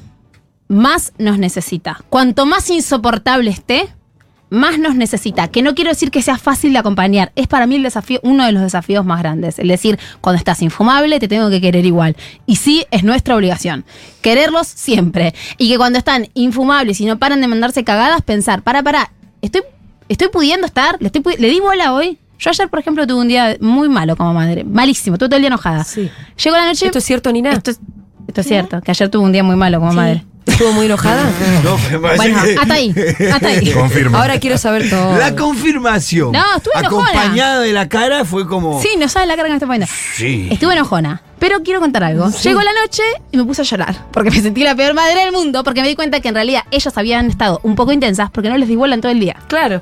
más 0.67 1.13
nos 1.17 1.38
necesita. 1.38 2.03
Cuanto 2.10 2.45
más 2.45 2.69
insoportable 2.69 3.51
esté, 3.51 3.89
más 4.50 4.79
nos 4.79 4.95
necesita. 4.95 5.48
Que 5.48 5.62
no 5.62 5.75
quiero 5.75 5.89
decir 5.89 6.12
que 6.12 6.22
sea 6.22 6.38
fácil 6.38 6.74
de 6.74 6.79
acompañar. 6.79 7.31
Es 7.36 7.48
para 7.48 7.67
mí 7.67 7.75
el 7.75 7.84
desafío, 7.84 8.19
uno 8.24 8.45
de 8.45 8.51
los 8.51 8.62
desafíos 8.62 9.05
más 9.05 9.19
grandes. 9.19 9.60
Es 9.60 9.67
decir, 9.67 10.00
cuando 10.22 10.38
estás 10.38 10.62
infumable, 10.62 11.19
te 11.19 11.27
tengo 11.27 11.50
que 11.50 11.62
querer 11.62 11.86
igual. 11.86 12.15
Y 12.45 12.57
sí, 12.57 12.86
es 12.91 13.03
nuestra 13.03 13.36
obligación. 13.36 13.86
Quererlos 14.22 14.67
siempre. 14.67 15.34
Y 15.57 15.69
que 15.69 15.77
cuando 15.77 16.00
están 16.00 16.29
infumables 16.34 17.00
y 17.01 17.05
no 17.05 17.17
paran 17.17 17.41
de 17.41 17.48
mandarse 17.48 17.84
cagadas, 17.84 18.22
pensar, 18.22 18.62
para, 18.62 18.84
para, 18.84 19.12
estoy, 19.41 19.62
estoy 20.10 20.29
pudiendo 20.29 20.65
estar, 20.65 20.98
le, 21.00 21.07
estoy, 21.07 21.24
le 21.38 21.50
di 21.50 21.60
bola 21.60 21.93
hoy. 21.93 22.19
Yo 22.38 22.50
ayer, 22.50 22.69
por 22.69 22.79
ejemplo, 22.79 23.07
tuve 23.07 23.22
un 23.22 23.27
día 23.27 23.55
muy 23.62 23.88
malo 23.88 24.15
como 24.15 24.34
madre. 24.34 24.63
Malísimo, 24.63 25.17
tuve 25.17 25.29
todo 25.29 25.38
el 25.38 25.41
día 25.43 25.48
enojada. 25.48 25.84
Sí. 25.84 26.10
Llegó 26.43 26.57
la 26.57 26.65
noche. 26.65 26.88
¿Esto 26.88 26.98
es 26.98 27.05
cierto, 27.05 27.31
Nina? 27.31 27.51
Esto 27.51 27.72
es, 27.72 27.79
esto 28.27 28.41
es 28.41 28.48
cierto, 28.48 28.81
que 28.81 28.91
ayer 28.91 29.10
tuve 29.10 29.24
un 29.24 29.31
día 29.31 29.43
muy 29.43 29.55
malo 29.55 29.79
como 29.79 29.93
madre. 29.93 30.25
¿Estuvo 30.46 30.72
muy 30.74 30.86
enojada? 30.86 31.24
No, 31.64 31.78
me 31.92 32.00
parece 32.00 32.18
Bueno, 32.18 32.44
que- 32.44 32.58
hasta 32.60 32.74
ahí, 32.75 32.96
hasta 33.34 33.48
ahí. 33.48 33.72
Confirmo. 33.72 34.18
Ahora 34.18 34.40
quiero 34.40 34.58
saber 34.58 34.90
todo. 34.90 35.18
La 35.18 35.36
confirmación. 35.36 36.32
No, 36.32 36.44
estuve 36.58 36.74
enojona. 36.80 37.10
Acompañada 37.10 37.60
de 37.62 37.74
la 37.74 37.90
cara 37.90 38.24
fue 38.25 38.48
como. 38.48 38.82
Sí, 38.82 38.90
no 39.00 39.10
sabes 39.10 39.28
la 39.28 39.36
cara 39.36 39.48
que 39.48 39.52
me 39.52 39.56
está 39.58 39.66
poniendo. 39.66 39.88
Sí. 40.16 40.48
Estuve 40.52 40.74
enojona, 40.74 41.22
pero 41.40 41.64
quiero 41.64 41.80
contar 41.80 42.04
algo. 42.04 42.30
Llegó 42.30 42.62
la 42.62 42.72
noche 42.82 43.04
y 43.32 43.38
me 43.38 43.44
puse 43.46 43.64
a 43.64 43.66
llorar, 43.66 43.96
porque 44.12 44.30
me 44.32 44.40
sentí 44.42 44.64
la 44.64 44.75
peor 44.75 44.94
madre 44.94 45.20
del 45.25 45.32
mundo, 45.32 45.64
porque 45.64 45.82
me 45.82 45.88
di 45.88 45.96
cuenta 45.96 46.20
que 46.20 46.30
en 46.30 46.36
realidad 46.36 46.64
ellas 46.72 46.96
habían 46.98 47.28
estado 47.30 47.60
un 47.64 47.75
poco 47.75 47.92
intensas 47.92 48.30
porque 48.32 48.50
no 48.50 48.58
les 48.58 48.68
di 48.68 48.75
bola 48.75 48.96
en 48.96 49.02
todo 49.02 49.12
el 49.12 49.20
día. 49.20 49.36
Claro. 49.48 49.82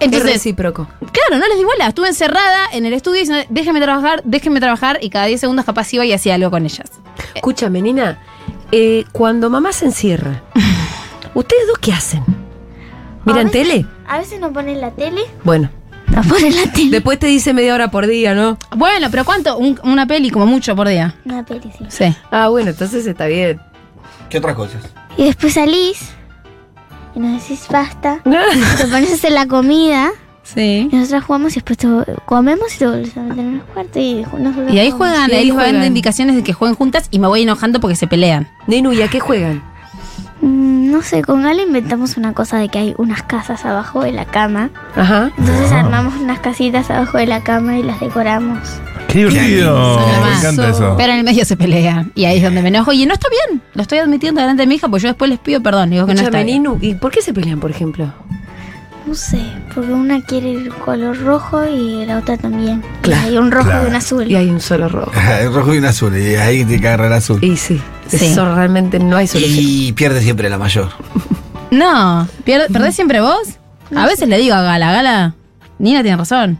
Es 0.00 0.06
Entonces, 0.06 0.32
recíproco. 0.32 0.86
claro, 1.12 1.38
no 1.42 1.48
les 1.48 1.58
di 1.58 1.64
bola. 1.64 1.86
Estuve 1.88 2.08
encerrada 2.08 2.66
en 2.72 2.86
el 2.86 2.92
estudio 2.92 3.20
diciendo, 3.20 3.44
déjenme 3.48 3.80
trabajar, 3.80 4.22
déjenme 4.24 4.60
trabajar, 4.60 4.98
y 5.00 5.10
cada 5.10 5.26
10 5.26 5.40
segundos 5.40 5.64
capaz 5.64 5.92
iba 5.94 6.04
y 6.04 6.12
hacía 6.12 6.34
algo 6.34 6.50
con 6.50 6.64
ellas. 6.64 6.90
Escúchame, 7.34 7.82
nena. 7.82 8.18
eh, 8.72 9.04
cuando 9.12 9.50
mamá 9.50 9.72
se 9.72 9.84
encierra, 9.86 10.42
¿ustedes 11.34 11.66
dos 11.68 11.78
qué 11.78 11.92
hacen? 11.92 12.24
¿Miran 13.24 13.46
A 13.46 13.50
veces- 13.50 13.68
tele? 13.68 13.86
A 14.08 14.18
veces 14.18 14.40
nos 14.40 14.52
ponen 14.52 14.80
la 14.80 14.90
tele. 14.90 15.20
Bueno, 15.44 15.70
Nos 16.08 16.26
ponen 16.26 16.54
la 16.56 16.70
tele. 16.72 16.90
después 16.90 17.18
te 17.18 17.26
dice 17.26 17.54
media 17.54 17.74
hora 17.74 17.90
por 17.90 18.06
día, 18.06 18.34
¿no? 18.34 18.58
Bueno, 18.76 19.08
pero 19.10 19.24
¿cuánto? 19.24 19.56
Un- 19.56 19.78
una 19.84 20.06
peli 20.06 20.30
como 20.30 20.46
mucho 20.46 20.74
por 20.74 20.88
día. 20.88 21.14
Una 21.24 21.44
peli, 21.44 21.70
sí. 21.78 21.84
Sí. 21.88 22.16
Ah, 22.30 22.48
bueno, 22.48 22.70
entonces 22.70 23.06
está 23.06 23.26
bien. 23.26 23.60
¿Qué 24.28 24.38
otras 24.38 24.56
cosas? 24.56 24.82
Y 25.16 25.24
después 25.26 25.52
salís 25.54 26.10
y 27.14 27.20
nos 27.20 27.40
decís 27.42 27.66
basta. 27.70 28.20
Te 28.24 28.86
pones 28.86 29.10
a 29.10 29.14
hacer 29.14 29.32
la 29.32 29.46
comida 29.46 30.10
Sí. 30.44 30.88
y 30.90 30.96
nosotros 30.96 31.24
jugamos 31.24 31.52
y 31.52 31.54
después 31.60 31.78
te 31.78 31.86
comemos 32.26 32.74
y 32.74 32.78
te 32.78 32.86
volvés 32.86 33.16
a 33.16 33.20
meter 33.20 33.38
en 33.44 33.54
el 33.54 33.62
cuarto 33.62 34.00
y 34.00 34.22
nos 34.22 34.32
volvemos 34.56 34.72
Y 34.74 34.78
ahí 34.80 34.90
juegan, 34.90 35.30
Y 35.30 35.34
ahí 35.34 35.38
ahí 35.44 35.50
juegan 35.50 35.70
juegan. 35.70 35.86
indicaciones 35.86 36.34
de 36.34 36.42
que 36.42 36.52
jueguen 36.52 36.74
juntas 36.76 37.06
y 37.12 37.20
me 37.20 37.28
voy 37.28 37.42
enojando 37.42 37.78
porque 37.78 37.94
se 37.94 38.08
pelean. 38.08 38.48
Nenu, 38.66 38.92
¿y 38.92 39.02
a 39.02 39.08
qué 39.08 39.20
juegan? 39.20 39.62
Mm, 40.40 40.90
No 40.90 41.00
sé, 41.02 41.22
con 41.22 41.42
Gala 41.42 41.62
inventamos 41.62 42.16
una 42.16 42.32
cosa 42.34 42.58
de 42.58 42.68
que 42.68 42.78
hay 42.80 42.94
unas 42.98 43.22
casas 43.22 43.64
abajo 43.64 44.02
de 44.02 44.10
la 44.12 44.24
cama. 44.24 44.70
Ajá. 44.96 45.30
Entonces 45.38 45.70
armamos 45.72 46.14
unas 46.20 46.40
casitas 46.40 46.90
abajo 46.90 47.18
de 47.18 47.26
la 47.26 47.42
cama 47.44 47.78
y 47.78 47.82
las 47.84 48.00
decoramos. 48.00 48.58
Qué 49.08 49.18
divertido. 49.18 50.00
Me 50.24 50.36
encanta 50.38 50.68
eso. 50.70 50.94
Pero 50.96 51.12
en 51.12 51.18
el 51.18 51.24
medio 51.24 51.44
se 51.44 51.56
pelean. 51.56 52.12
Y 52.14 52.24
ahí 52.24 52.38
es 52.38 52.42
donde 52.42 52.62
me 52.62 52.68
enojo. 52.68 52.92
Y 52.92 53.04
no 53.06 53.14
está 53.14 53.28
bien. 53.28 53.62
Lo 53.74 53.82
estoy 53.82 53.98
admitiendo 53.98 54.40
delante 54.40 54.62
de 54.62 54.66
mi 54.66 54.76
hija, 54.76 54.88
porque 54.88 55.02
yo 55.02 55.08
después 55.08 55.28
les 55.30 55.38
pido 55.38 55.62
perdón. 55.62 55.90
Digo 55.90 56.06
que 56.06 56.14
no 56.14 56.22
está 56.22 56.42
bien. 56.42 56.62
Ninu, 56.62 56.78
¿y 56.80 56.94
por 56.94 57.10
qué 57.10 57.20
se 57.22 57.32
pelean, 57.34 57.60
por 57.60 57.70
ejemplo? 57.70 58.12
No 59.04 59.14
sé, 59.16 59.40
porque 59.74 59.92
una 59.92 60.24
quiere 60.24 60.52
el 60.52 60.68
color 60.72 61.18
rojo 61.20 61.66
y 61.66 62.06
la 62.06 62.18
otra 62.18 62.36
también. 62.38 62.82
Claro, 63.02 63.26
Y 63.26 63.30
hay 63.32 63.36
un 63.38 63.50
rojo 63.50 63.66
claro. 63.66 63.84
y 63.84 63.90
un 63.90 63.96
azul. 63.96 64.30
Y 64.30 64.36
hay 64.36 64.48
un 64.48 64.60
solo 64.60 64.88
rojo. 64.88 65.10
El 65.40 65.52
rojo 65.52 65.74
y 65.74 65.78
un 65.78 65.84
azul, 65.86 66.16
y 66.16 66.36
ahí 66.36 66.64
te 66.64 66.76
agarra 66.76 67.08
el 67.08 67.12
azul. 67.14 67.42
Y 67.42 67.56
sí, 67.56 67.80
Sí. 68.06 68.26
eso 68.26 68.54
realmente 68.54 68.98
no 69.00 69.16
hay 69.16 69.26
solución. 69.26 69.56
Y 69.58 69.92
pierde 69.92 70.22
siempre 70.22 70.48
la 70.48 70.58
mayor. 70.58 70.88
No. 71.72 72.28
¿pier- 72.44 72.70
¿Perdés 72.70 72.94
siempre 72.94 73.20
vos? 73.22 73.58
A 73.96 74.06
veces 74.06 74.28
le 74.28 74.36
digo 74.38 74.54
a 74.54 74.60
Gala, 74.60 74.92
Gala, 74.92 75.34
Nina 75.78 76.02
tiene 76.02 76.18
razón. 76.18 76.58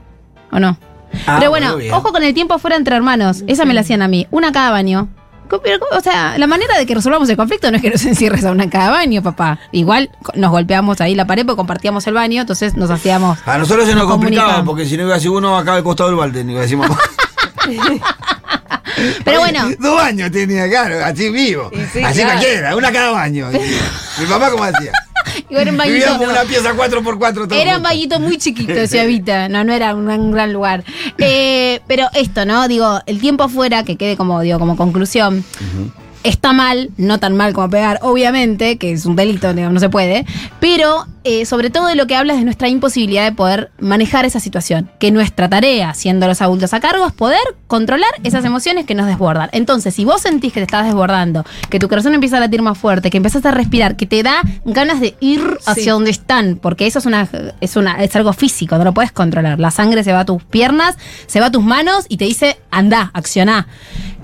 ¿O 0.51 0.59
no? 0.59 0.79
Ah, 1.27 1.37
Pero 1.39 1.51
bueno, 1.51 1.77
ojo 1.93 2.13
con 2.13 2.23
el 2.23 2.35
tiempo 2.35 2.59
fuera 2.59 2.77
entre 2.77 2.97
hermanos. 2.97 3.45
Esa 3.47 3.65
me 3.65 3.75
la 3.75 3.83
hacían 3.83 4.03
a 4.03 4.09
mí. 4.09 4.27
Una 4.31 4.53
cada 4.53 4.71
baño. 4.71 5.09
O 5.51 6.01
sea, 6.01 6.39
la 6.39 6.47
manera 6.47 6.79
de 6.79 6.87
que 6.87 6.95
resolvamos 6.95 7.29
el 7.29 7.37
conflicto 7.37 7.71
no 7.71 7.77
es 7.77 7.83
que 7.83 7.91
nos 7.91 8.05
encierres 8.07 8.45
a 8.45 8.53
una 8.53 8.71
cada 8.71 8.91
baño, 8.91 9.23
papá. 9.23 9.59
Igual 9.71 10.11
nos 10.35 10.51
golpeamos 10.51 11.01
ahí 11.03 11.15
la 11.15 11.27
pared 11.27 11.45
porque 11.45 11.57
compartíamos 11.57 12.07
el 12.07 12.15
baño, 12.15 12.41
entonces 12.41 12.75
nos 12.75 12.91
hacíamos. 12.91 13.39
A 13.47 13.59
nosotros 13.59 13.87
se 13.87 13.95
nos 13.95 14.05
Nos 14.05 14.13
complicaba, 14.13 14.65
porque 14.65 14.87
si 14.87 14.97
no 14.97 15.03
iba 15.05 15.13
a 15.13 15.17
decir 15.17 15.31
uno 15.31 15.59
acá 15.59 15.75
al 15.75 15.83
costado 15.83 16.09
del 16.09 16.19
balde, 16.19 16.43
ni 16.43 16.53
iba 16.53 16.61
a 16.61 16.63
decir 16.63 16.79
mamá. 16.79 16.99
Pero 19.25 19.41
bueno, 19.41 19.69
Dos 19.79 19.97
baños 19.97 20.31
tenía, 20.31 20.69
claro, 20.69 21.05
así 21.05 21.31
vivo. 21.31 21.71
Sí, 21.93 22.03
así 22.03 22.21
claro. 22.21 22.39
cualquiera, 22.39 22.77
una 22.77 22.93
cada 22.93 23.11
baño. 23.11 23.49
Mi 24.19 24.27
mamá, 24.27 24.51
como 24.51 24.65
decía? 24.65 24.93
Era 25.59 25.71
un 25.71 25.77
bañito. 25.77 25.95
Vivíamos 25.95 26.23
en 26.23 26.31
una 26.31 26.43
pieza 26.45 26.75
4x4 26.75 27.35
todo 27.35 27.55
Era 27.55 27.77
un 27.77 27.83
bañito 27.83 28.21
muy 28.21 28.39
chiquito, 28.39 28.73
Vita. 29.07 29.49
No, 29.53 29.65
no 29.65 29.73
era 29.73 29.95
un 29.95 30.07
gran, 30.07 30.31
gran 30.31 30.53
lugar. 30.53 30.85
Eh, 31.19 31.81
pero 31.87 32.09
esto, 32.15 32.45
¿no? 32.45 32.69
Digo, 32.69 33.01
el 33.07 33.21
tiempo 33.21 33.45
afuera, 33.45 33.85
que 33.85 33.97
quede 33.97 34.17
como, 34.17 34.41
digo, 34.41 34.59
como 34.59 34.77
conclusión. 34.77 35.45
Está 36.23 36.53
mal, 36.53 36.91
no 36.97 37.19
tan 37.19 37.37
mal 37.37 37.53
como 37.53 37.69
pegar, 37.69 37.99
obviamente, 38.03 38.79
que 38.79 38.93
es 38.93 39.07
un 39.07 39.17
delito, 39.17 39.53
digo, 39.55 39.71
no 39.71 39.81
se 39.81 39.89
puede, 39.89 40.25
pero 40.61 41.05
eh, 41.25 41.47
sobre 41.47 41.69
todo 41.69 41.89
de 41.89 41.97
lo 41.97 42.07
que 42.07 42.15
hablas 42.15 42.37
de 42.37 42.45
nuestra 42.45 42.69
imposibilidad 42.69 43.25
de 43.25 43.33
poder 43.33 43.73
manejar 43.81 44.25
esa 44.25 44.39
situación, 44.39 44.89
que 45.01 45.11
nuestra 45.11 45.49
tarea, 45.49 45.95
siendo 45.95 46.29
los 46.29 46.41
adultos 46.41 46.75
a 46.75 46.81
cargo, 46.81 47.07
es 47.09 47.13
poder 47.13 47.41
controlar 47.73 48.11
esas 48.23 48.45
emociones 48.45 48.85
que 48.85 48.95
nos 48.95 49.07
desbordan. 49.07 49.49
Entonces, 49.53 49.95
si 49.95 50.05
vos 50.05 50.21
sentís 50.21 50.53
que 50.53 50.61
te 50.61 50.65
estás 50.65 50.85
desbordando, 50.85 51.43
que 51.71 51.79
tu 51.79 51.89
corazón 51.89 52.13
empieza 52.13 52.37
a 52.37 52.41
latir 52.41 52.61
más 52.61 52.77
fuerte, 52.77 53.09
que 53.09 53.17
empezás 53.17 53.47
a 53.47 53.51
respirar, 53.51 53.97
que 53.97 54.05
te 54.05 54.23
da 54.23 54.43
ganas 54.67 55.01
de 55.01 55.15
ir 55.21 55.41
hacia 55.65 55.85
Sí. 55.85 55.89
donde 55.89 56.11
están, 56.11 56.59
porque 56.61 56.87
eso 56.87 56.99
es 56.99 57.07
una, 57.07 57.27
es 57.63 57.77
una, 57.77 58.05
es 58.05 58.15
algo 58.15 58.35
físico, 58.35 58.77
no 58.77 58.85
lo 58.85 58.93
puedes 58.93 59.11
controlar. 59.11 59.59
La 59.59 59.71
sangre 59.71 60.05
se 60.05 60.13
va 60.13 60.21
a 60.21 60.25
tus 60.27 60.43
piernas, 60.43 60.99
se 61.27 61.41
va 61.41 61.47
a 61.47 61.51
tus 61.51 61.65
manos 61.65 62.05
y 62.11 62.19
te 62.19 62.27
dice, 62.27 62.59
anda, 62.71 63.11
accioná. 63.15 63.67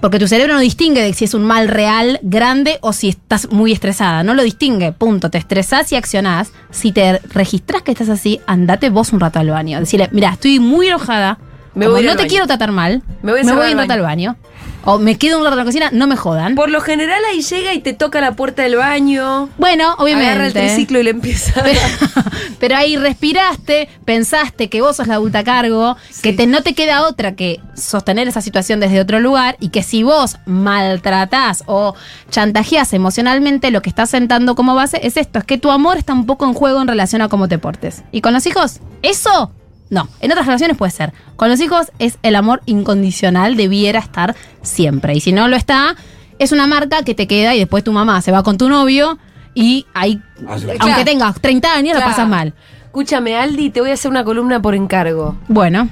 Porque 0.02 0.18
tu 0.18 0.28
cerebro 0.28 0.52
no 0.52 0.60
distingue 0.60 1.02
de 1.02 1.14
si 1.14 1.24
es 1.24 1.32
un 1.32 1.42
mal 1.44 1.68
real, 1.68 2.20
grande, 2.22 2.76
o 2.82 2.92
si 2.92 3.08
estás 3.08 3.50
muy 3.50 3.72
estresada. 3.72 4.22
No 4.24 4.34
lo 4.34 4.42
distingue, 4.42 4.92
punto. 4.92 5.30
Te 5.30 5.38
estresás 5.38 5.90
y 5.90 5.96
accionás. 5.96 6.52
Si 6.70 6.92
te 6.92 7.18
registrás 7.32 7.80
que 7.80 7.92
estás 7.92 8.10
así, 8.10 8.40
andate 8.46 8.90
vos 8.90 9.14
un 9.14 9.20
rato 9.20 9.38
al 9.38 9.48
baño. 9.48 9.80
Decirle, 9.80 10.10
mira, 10.12 10.32
estoy 10.34 10.60
muy 10.60 10.88
enojada. 10.88 11.38
Me 11.78 11.86
como 11.86 11.96
voy 11.96 12.00
a 12.00 12.04
ir 12.04 12.10
no 12.10 12.16
te 12.16 12.22
baño. 12.22 12.28
quiero 12.28 12.46
tratar 12.46 12.72
mal. 12.72 13.02
Me 13.22 13.32
voy 13.32 13.40
a 13.40 13.44
me 13.44 13.52
voy 13.52 13.72
al 13.72 14.02
baño. 14.02 14.36
O 14.84 14.98
me 14.98 15.18
quedo 15.18 15.38
un 15.38 15.44
rato 15.44 15.54
en 15.54 15.58
la 15.58 15.64
cocina, 15.64 15.90
no 15.92 16.06
me 16.06 16.16
jodan. 16.16 16.54
Por 16.54 16.70
lo 16.70 16.80
general 16.80 17.20
ahí 17.30 17.42
llega 17.42 17.74
y 17.74 17.80
te 17.80 17.92
toca 17.92 18.20
la 18.20 18.32
puerta 18.32 18.62
del 18.62 18.76
baño. 18.76 19.48
Bueno, 19.58 19.94
obviamente. 19.98 20.30
Agarra 20.30 20.46
el 20.46 20.52
triciclo 20.54 20.98
y 20.98 21.02
le 21.02 21.10
empieza. 21.10 21.62
Pero, 21.62 21.80
pero 22.58 22.76
ahí 22.76 22.96
respiraste, 22.96 23.88
pensaste 24.04 24.68
que 24.68 24.80
vos 24.80 24.96
sos 24.96 25.06
la 25.06 25.14
adulta 25.14 25.40
a 25.40 25.44
cargo, 25.44 25.96
que 26.22 26.32
te, 26.32 26.46
no 26.46 26.62
te 26.62 26.74
queda 26.74 27.06
otra 27.06 27.36
que 27.36 27.60
sostener 27.74 28.28
esa 28.28 28.40
situación 28.40 28.80
desde 28.80 29.00
otro 29.00 29.20
lugar 29.20 29.56
y 29.60 29.68
que 29.68 29.82
si 29.82 30.02
vos 30.02 30.38
maltratás 30.46 31.64
o 31.66 31.94
chantajeás 32.30 32.92
emocionalmente, 32.92 33.70
lo 33.70 33.82
que 33.82 33.90
estás 33.90 34.10
sentando 34.10 34.54
como 34.54 34.74
base 34.74 35.00
es 35.02 35.16
esto, 35.16 35.38
es 35.38 35.44
que 35.44 35.58
tu 35.58 35.70
amor 35.70 35.98
está 35.98 36.12
un 36.12 36.26
poco 36.26 36.46
en 36.46 36.54
juego 36.54 36.80
en 36.80 36.88
relación 36.88 37.20
a 37.20 37.28
cómo 37.28 37.46
te 37.46 37.58
portes. 37.58 38.04
¿Y 38.10 38.20
con 38.20 38.32
los 38.32 38.46
hijos? 38.46 38.80
Eso 39.02 39.52
no, 39.90 40.08
en 40.20 40.30
otras 40.32 40.46
relaciones 40.46 40.76
puede 40.76 40.90
ser. 40.92 41.12
Con 41.36 41.48
los 41.48 41.60
hijos 41.60 41.90
es 41.98 42.18
el 42.22 42.36
amor 42.36 42.62
incondicional, 42.66 43.56
debiera 43.56 43.98
estar 44.00 44.34
siempre. 44.62 45.14
Y 45.14 45.20
si 45.20 45.32
no 45.32 45.48
lo 45.48 45.56
está, 45.56 45.96
es 46.38 46.52
una 46.52 46.66
marca 46.66 47.02
que 47.02 47.14
te 47.14 47.26
queda 47.26 47.54
y 47.54 47.58
después 47.58 47.82
tu 47.84 47.92
mamá 47.92 48.20
se 48.22 48.30
va 48.32 48.42
con 48.42 48.58
tu 48.58 48.68
novio 48.68 49.18
y 49.54 49.86
ahí, 49.94 50.20
aunque 50.46 50.76
Claro. 50.78 51.04
tengas 51.04 51.40
30 51.40 51.72
años, 51.74 51.92
Claro. 51.92 52.00
la 52.06 52.12
pasas 52.12 52.28
mal. 52.28 52.54
Escúchame, 52.86 53.36
Aldi, 53.36 53.70
te 53.70 53.80
voy 53.80 53.90
a 53.90 53.94
hacer 53.94 54.10
una 54.10 54.24
columna 54.24 54.60
por 54.62 54.74
encargo. 54.74 55.36
Bueno, 55.48 55.84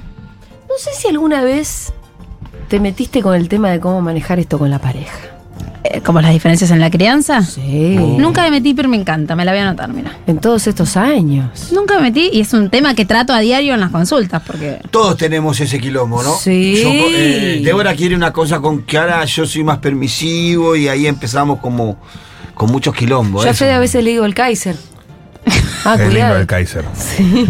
No 0.69 0.73
sé 0.77 0.89
si 0.93 1.07
alguna 1.07 1.41
vez 1.43 1.93
te 2.67 2.79
metiste 2.81 3.21
con 3.21 3.33
el 3.35 3.47
tema 3.49 3.69
de 3.71 3.79
cómo 3.79 4.01
manejar 4.01 4.37
esto 4.39 4.59
con 4.59 4.69
la 4.69 4.79
pareja. 4.79 5.17
Eh, 5.83 6.01
como 6.01 6.21
las 6.21 6.31
diferencias 6.31 6.71
en 6.71 6.79
la 6.79 6.89
crianza. 6.89 7.41
Sí. 7.43 7.95
Nunca 8.17 8.43
me 8.43 8.51
metí, 8.51 8.73
pero 8.73 8.89
me 8.89 8.97
encanta, 8.97 9.35
me 9.35 9.45
la 9.45 9.51
voy 9.51 9.59
a 9.61 9.69
anotar, 9.69 9.91
mira. 9.93 10.17
En 10.27 10.39
todos 10.39 10.67
estos 10.67 10.97
años. 10.97 11.71
Nunca 11.71 11.95
me 11.95 12.03
metí 12.03 12.29
y 12.33 12.41
es 12.41 12.53
un 12.53 12.69
tema 12.69 12.93
que 12.95 13.05
trato 13.05 13.33
a 13.33 13.39
diario 13.39 13.73
en 13.73 13.79
las 13.79 13.91
consultas, 13.91 14.41
porque... 14.45 14.79
Todos 14.91 15.17
tenemos 15.17 15.59
ese 15.59 15.79
quilombo, 15.79 16.23
¿no? 16.23 16.35
Sí. 16.35 16.81
Yo, 16.81 16.89
eh, 16.89 17.61
Débora 17.63 17.95
quiere 17.95 18.15
una 18.15 18.33
cosa 18.33 18.59
con 18.59 18.83
Kiara, 18.83 19.23
yo 19.25 19.45
soy 19.45 19.63
más 19.63 19.77
permisivo 19.77 20.75
y 20.75 20.87
ahí 20.87 21.07
empezamos 21.07 21.59
como 21.59 21.97
con 22.53 22.71
muchos 22.71 22.93
quilombos. 22.95 23.43
Yo 23.43 23.49
a 23.49 23.51
eso. 23.51 23.59
Fede 23.59 23.73
a 23.73 23.79
veces 23.79 24.03
le 24.03 24.11
digo 24.11 24.25
el 24.25 24.33
Kaiser. 24.33 24.75
Ah, 25.85 25.93
es 25.93 25.99
lindo 25.99 26.15
cuidado. 26.15 26.39
el 26.39 26.47
Kaiser. 26.47 26.83
Sí. 26.93 27.47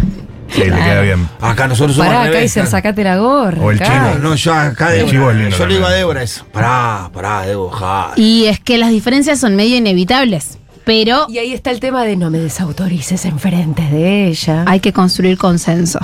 Le 0.55 0.65
queda 0.65 1.01
bien. 1.01 1.27
Acá 1.41 1.67
nosotros 1.67 1.95
somos 1.95 2.11
Pará, 2.13 2.31
Kaiser, 2.31 2.63
claro. 2.63 2.71
sacate 2.71 3.03
la 3.03 3.17
gorra. 3.17 3.61
O 3.61 3.71
el 3.71 3.79
Kai. 3.79 3.87
chivo. 3.89 4.19
No, 4.23 4.35
yo 4.35 4.53
acá 4.53 4.93
El 4.93 5.05
Débora. 5.07 5.11
chivo 5.11 5.49
yo 5.57 5.65
le 5.67 5.73
digo 5.75 5.85
a. 5.87 5.91
Débora 5.91 6.23
eso. 6.23 6.45
Pará, 6.51 7.09
pará, 7.13 7.41
Débora. 7.41 8.11
Y 8.15 8.45
es 8.45 8.59
que 8.59 8.77
las 8.77 8.89
diferencias 8.89 9.39
son 9.39 9.55
medio 9.55 9.75
inevitables, 9.75 10.57
pero 10.85 11.25
Y 11.29 11.37
ahí 11.39 11.53
está 11.53 11.71
el 11.71 11.79
tema 11.79 12.03
de 12.05 12.15
no 12.15 12.29
me 12.29 12.39
desautorices 12.39 13.25
enfrente 13.25 13.81
de 13.83 14.27
ella. 14.27 14.63
hay 14.67 14.79
que 14.79 14.93
construir 14.93 15.37
consenso. 15.37 15.99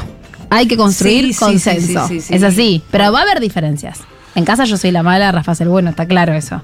Hay 0.50 0.68
que 0.68 0.78
construir 0.78 1.26
Sí, 1.26 1.34
sí, 1.34 1.40
consenso. 1.40 2.08
sí, 2.08 2.20
sí, 2.20 2.22
sí, 2.28 2.34
Es 2.36 2.42
sí. 2.42 2.46
así, 2.46 2.84
pero 2.92 3.12
va 3.12 3.20
a 3.20 3.22
haber 3.24 3.40
diferencias. 3.40 4.00
En 4.36 4.46
casa 4.46 4.66
yo 4.66 4.78
soy 4.78 4.92
la 4.92 5.04
mala, 5.04 5.32
Rafa 5.32 5.54
es 5.54 5.62
el 5.62 5.70
bueno, 5.70 5.90
está 5.92 6.06
claro 6.06 6.34
eso. 6.34 6.62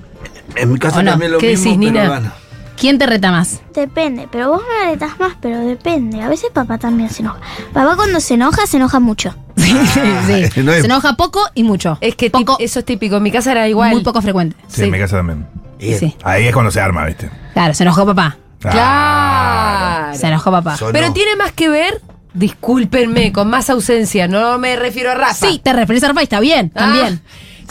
En 0.56 0.74
mi 0.74 0.80
casa 0.80 1.04
también 1.04 1.32
lo 1.32 1.38
¿Qué 1.38 1.52
mismo, 1.52 1.64
decís, 1.72 1.78
pero 1.80 1.92
Nina? 1.94 2.08
bueno. 2.10 2.32
¿Quién 2.80 2.98
te 2.98 3.06
reta 3.06 3.32
más? 3.32 3.60
Depende, 3.74 4.28
pero 4.32 4.50
vos 4.52 4.62
me 4.68 4.88
aretas 4.88 5.20
más, 5.20 5.34
pero 5.42 5.60
depende. 5.60 6.22
A 6.22 6.30
veces 6.30 6.50
papá 6.54 6.78
también 6.78 7.10
se 7.10 7.22
enoja. 7.22 7.40
Papá 7.74 7.96
cuando 7.98 8.20
se 8.22 8.36
enoja, 8.36 8.66
se 8.68 8.78
enoja 8.78 9.00
mucho. 9.00 9.36
Sí, 9.60 9.76
sí, 9.94 10.48
sí. 10.54 10.62
no 10.64 10.72
es- 10.72 10.80
Se 10.82 10.86
enoja 10.86 11.14
poco 11.14 11.42
y 11.54 11.64
mucho. 11.64 11.98
Es 12.02 12.16
que 12.16 12.30
poco, 12.30 12.56
eso 12.60 12.80
es 12.80 12.86
típico. 12.86 13.18
En 13.18 13.24
mi 13.24 13.32
casa 13.32 13.52
era 13.52 13.68
igual. 13.68 13.92
muy 13.92 14.02
poco 14.04 14.22
frecuente. 14.22 14.56
Sí, 14.68 14.84
en 14.84 14.92
mi 14.92 14.98
casa 15.00 15.18
también. 15.18 15.46
Sí. 15.80 16.16
Ahí 16.24 16.48
es 16.48 16.54
cuando 16.54 16.72
se 16.72 16.80
arma, 16.82 17.06
¿viste? 17.06 17.30
Claro, 17.54 17.74
se 17.74 17.84
enojó 17.84 18.06
papá. 18.06 18.38
Claro. 18.60 20.18
Se 20.18 20.28
enojó 20.28 20.52
papá. 20.52 20.78
Sonó. 20.78 20.92
Pero 20.94 21.14
tiene 21.14 21.36
más 21.36 21.52
que 21.52 21.70
ver, 21.70 22.02
discúlpenme, 22.34 23.32
con 23.32 23.50
más 23.50 23.70
ausencia. 23.70 24.28
No 24.28 24.58
me 24.58 24.76
refiero 24.76 25.12
a 25.12 25.16
Rafa. 25.16 25.48
Sí, 25.48 25.60
te 25.64 25.74
refieres 25.74 26.04
a 26.04 26.08
Rafa 26.10 26.22
y 26.22 26.24
está 26.24 26.40
bien, 26.40 26.72
Ah, 26.76 26.80
también. 26.80 27.22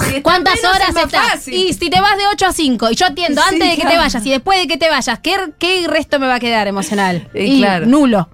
Si 0.04 0.20
¿Cuántas 0.22 0.58
horas 0.64 0.90
es 0.90 0.96
estás? 1.04 1.30
fácil. 1.32 1.54
Y 1.54 1.72
si 1.72 1.90
te 1.90 2.00
vas 2.00 2.16
de 2.16 2.24
8 2.32 2.46
a 2.46 2.52
5 2.52 2.90
y 2.90 2.94
yo 2.94 3.06
atiendo 3.06 3.40
Sí, 3.42 3.48
antes 3.54 3.70
de 3.70 3.76
que 3.82 3.88
te 3.88 3.96
vayas 3.96 4.26
y 4.26 4.30
después 4.30 4.58
de 4.61 4.66
que 4.68 4.76
te 4.76 4.88
vayas, 4.90 5.18
¿qué, 5.20 5.37
qué 5.58 5.87
resto 5.88 6.18
me 6.18 6.26
va 6.26 6.37
a 6.37 6.40
quedar 6.40 6.66
emocional? 6.68 7.28
Y 7.34 7.38
Y 7.40 7.58
claro. 7.61 7.87
nulo. 7.87 8.28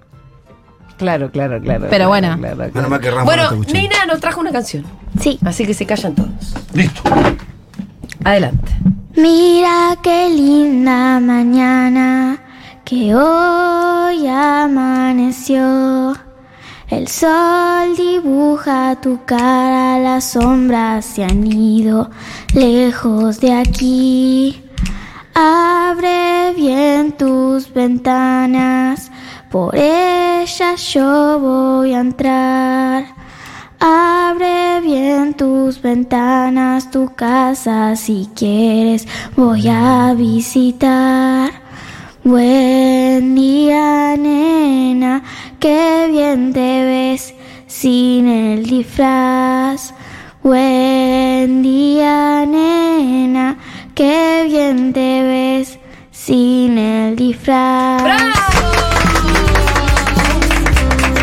Claro, 0.97 1.29
claro, 1.29 1.59
claro. 1.61 1.87
Pero 1.89 2.07
bueno. 2.07 2.37
claro, 2.39 2.71
claro. 2.71 3.25
Bueno. 3.25 3.51
Nina 3.73 4.05
nos 4.07 4.21
trajo 4.21 4.39
una 4.39 4.51
canción. 4.53 4.85
Sí. 5.19 5.37
Así 5.43 5.65
que 5.65 5.73
se 5.73 5.85
callan 5.85 6.15
todos. 6.15 6.29
Listo. 6.73 7.01
Adelante. 8.23 8.71
Mira 9.15 9.97
qué 10.01 10.29
linda 10.29 11.19
mañana 11.19 12.37
que 12.85 13.13
hoy 13.13 14.25
amaneció. 14.27 16.15
El 16.89 17.07
sol 17.07 17.95
dibuja 17.97 18.95
tu 19.01 19.19
cara, 19.25 19.97
las 19.97 20.23
sombras 20.23 21.03
se 21.03 21.23
han 21.23 21.45
ido 21.45 22.11
lejos 22.53 23.39
de 23.39 23.53
aquí. 23.53 24.63
Abre 25.33 26.53
bien 26.55 27.13
tus 27.13 27.73
ventanas, 27.73 29.11
por 29.49 29.75
ellas 29.75 30.93
yo 30.93 31.39
voy 31.39 31.95
a 31.95 32.01
entrar. 32.01 33.05
Abre 33.79 34.79
bien 34.81 35.33
tus 35.33 35.81
ventanas, 35.81 36.91
tu 36.91 37.15
casa 37.15 37.95
si 37.95 38.29
quieres 38.35 39.07
voy 39.35 39.67
a 39.67 40.13
visitar. 40.15 41.65
Buen 42.23 43.35
día, 43.35 44.17
nena, 44.17 45.21
qué 45.59 46.07
bien 46.09 46.53
te 46.53 46.64
sin 47.79 48.27
el 48.27 48.65
disfraz. 48.65 49.93
Buen 50.41 51.61
día, 51.63 52.45
nena, 52.45 53.57
qué 53.95 54.45
bien 54.47 54.93
te 54.93 55.21
ves 55.23 55.79
sin 56.11 56.77
el 56.77 57.15
disfraz. 57.15 58.01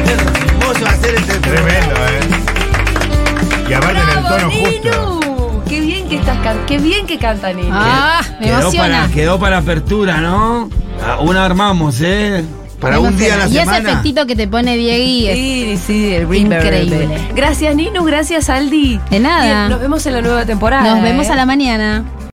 Hermoso 0.07 0.87
hacer 0.87 1.15
este 1.15 1.39
Tremendo, 1.39 1.95
¿eh? 1.95 3.71
Y 3.71 3.73
aparte 3.73 4.01
en 4.01 4.09
el 4.19 4.25
tono 4.25 4.51
justo. 4.51 5.63
Qué 5.69 5.81
bien 5.81 6.09
que 6.09 6.17
estás 6.17 6.39
can- 6.43 6.67
qué 6.67 6.79
bien 6.79 7.07
que 7.07 7.19
canta 7.19 7.53
Ninu. 7.53 7.71
Ah, 7.73 8.21
me 8.41 8.47
Quedó 8.47 8.61
emociona. 8.61 9.01
para, 9.03 9.09
quedó 9.15 9.39
para 9.39 9.59
apertura, 9.59 10.21
¿no? 10.21 10.69
Ah, 11.03 11.19
Una 11.21 11.45
armamos, 11.47 12.01
¿eh? 12.03 12.45
Para 12.83 13.01
un 13.01 13.17
día 13.17 13.35
a 13.35 13.37
la 13.39 13.45
emociona. 13.45 13.49
Y 13.55 13.57
ese 13.57 13.65
semana. 13.77 13.91
efectito 13.93 14.27
que 14.27 14.37
te 14.37 14.49
pone 14.49 14.77
Diegui 14.77 15.29
es 15.29 15.37
Sí, 15.37 15.79
sí, 15.87 16.15
el. 16.15 16.35
Increíble. 16.35 17.09
Gracias 17.35 17.75
Ninu, 17.75 18.05
gracias 18.05 18.51
Aldi. 18.51 19.01
De 19.09 19.21
nada. 19.21 19.45
Bien, 19.45 19.69
nos 19.71 19.81
vemos 19.81 20.05
en 20.05 20.13
la 20.15 20.21
nueva 20.21 20.45
temporada. 20.45 20.83
Nos 20.95 21.03
vemos 21.03 21.29
¿eh? 21.29 21.33
a 21.33 21.37
la 21.37 21.47
mañana. 21.47 22.05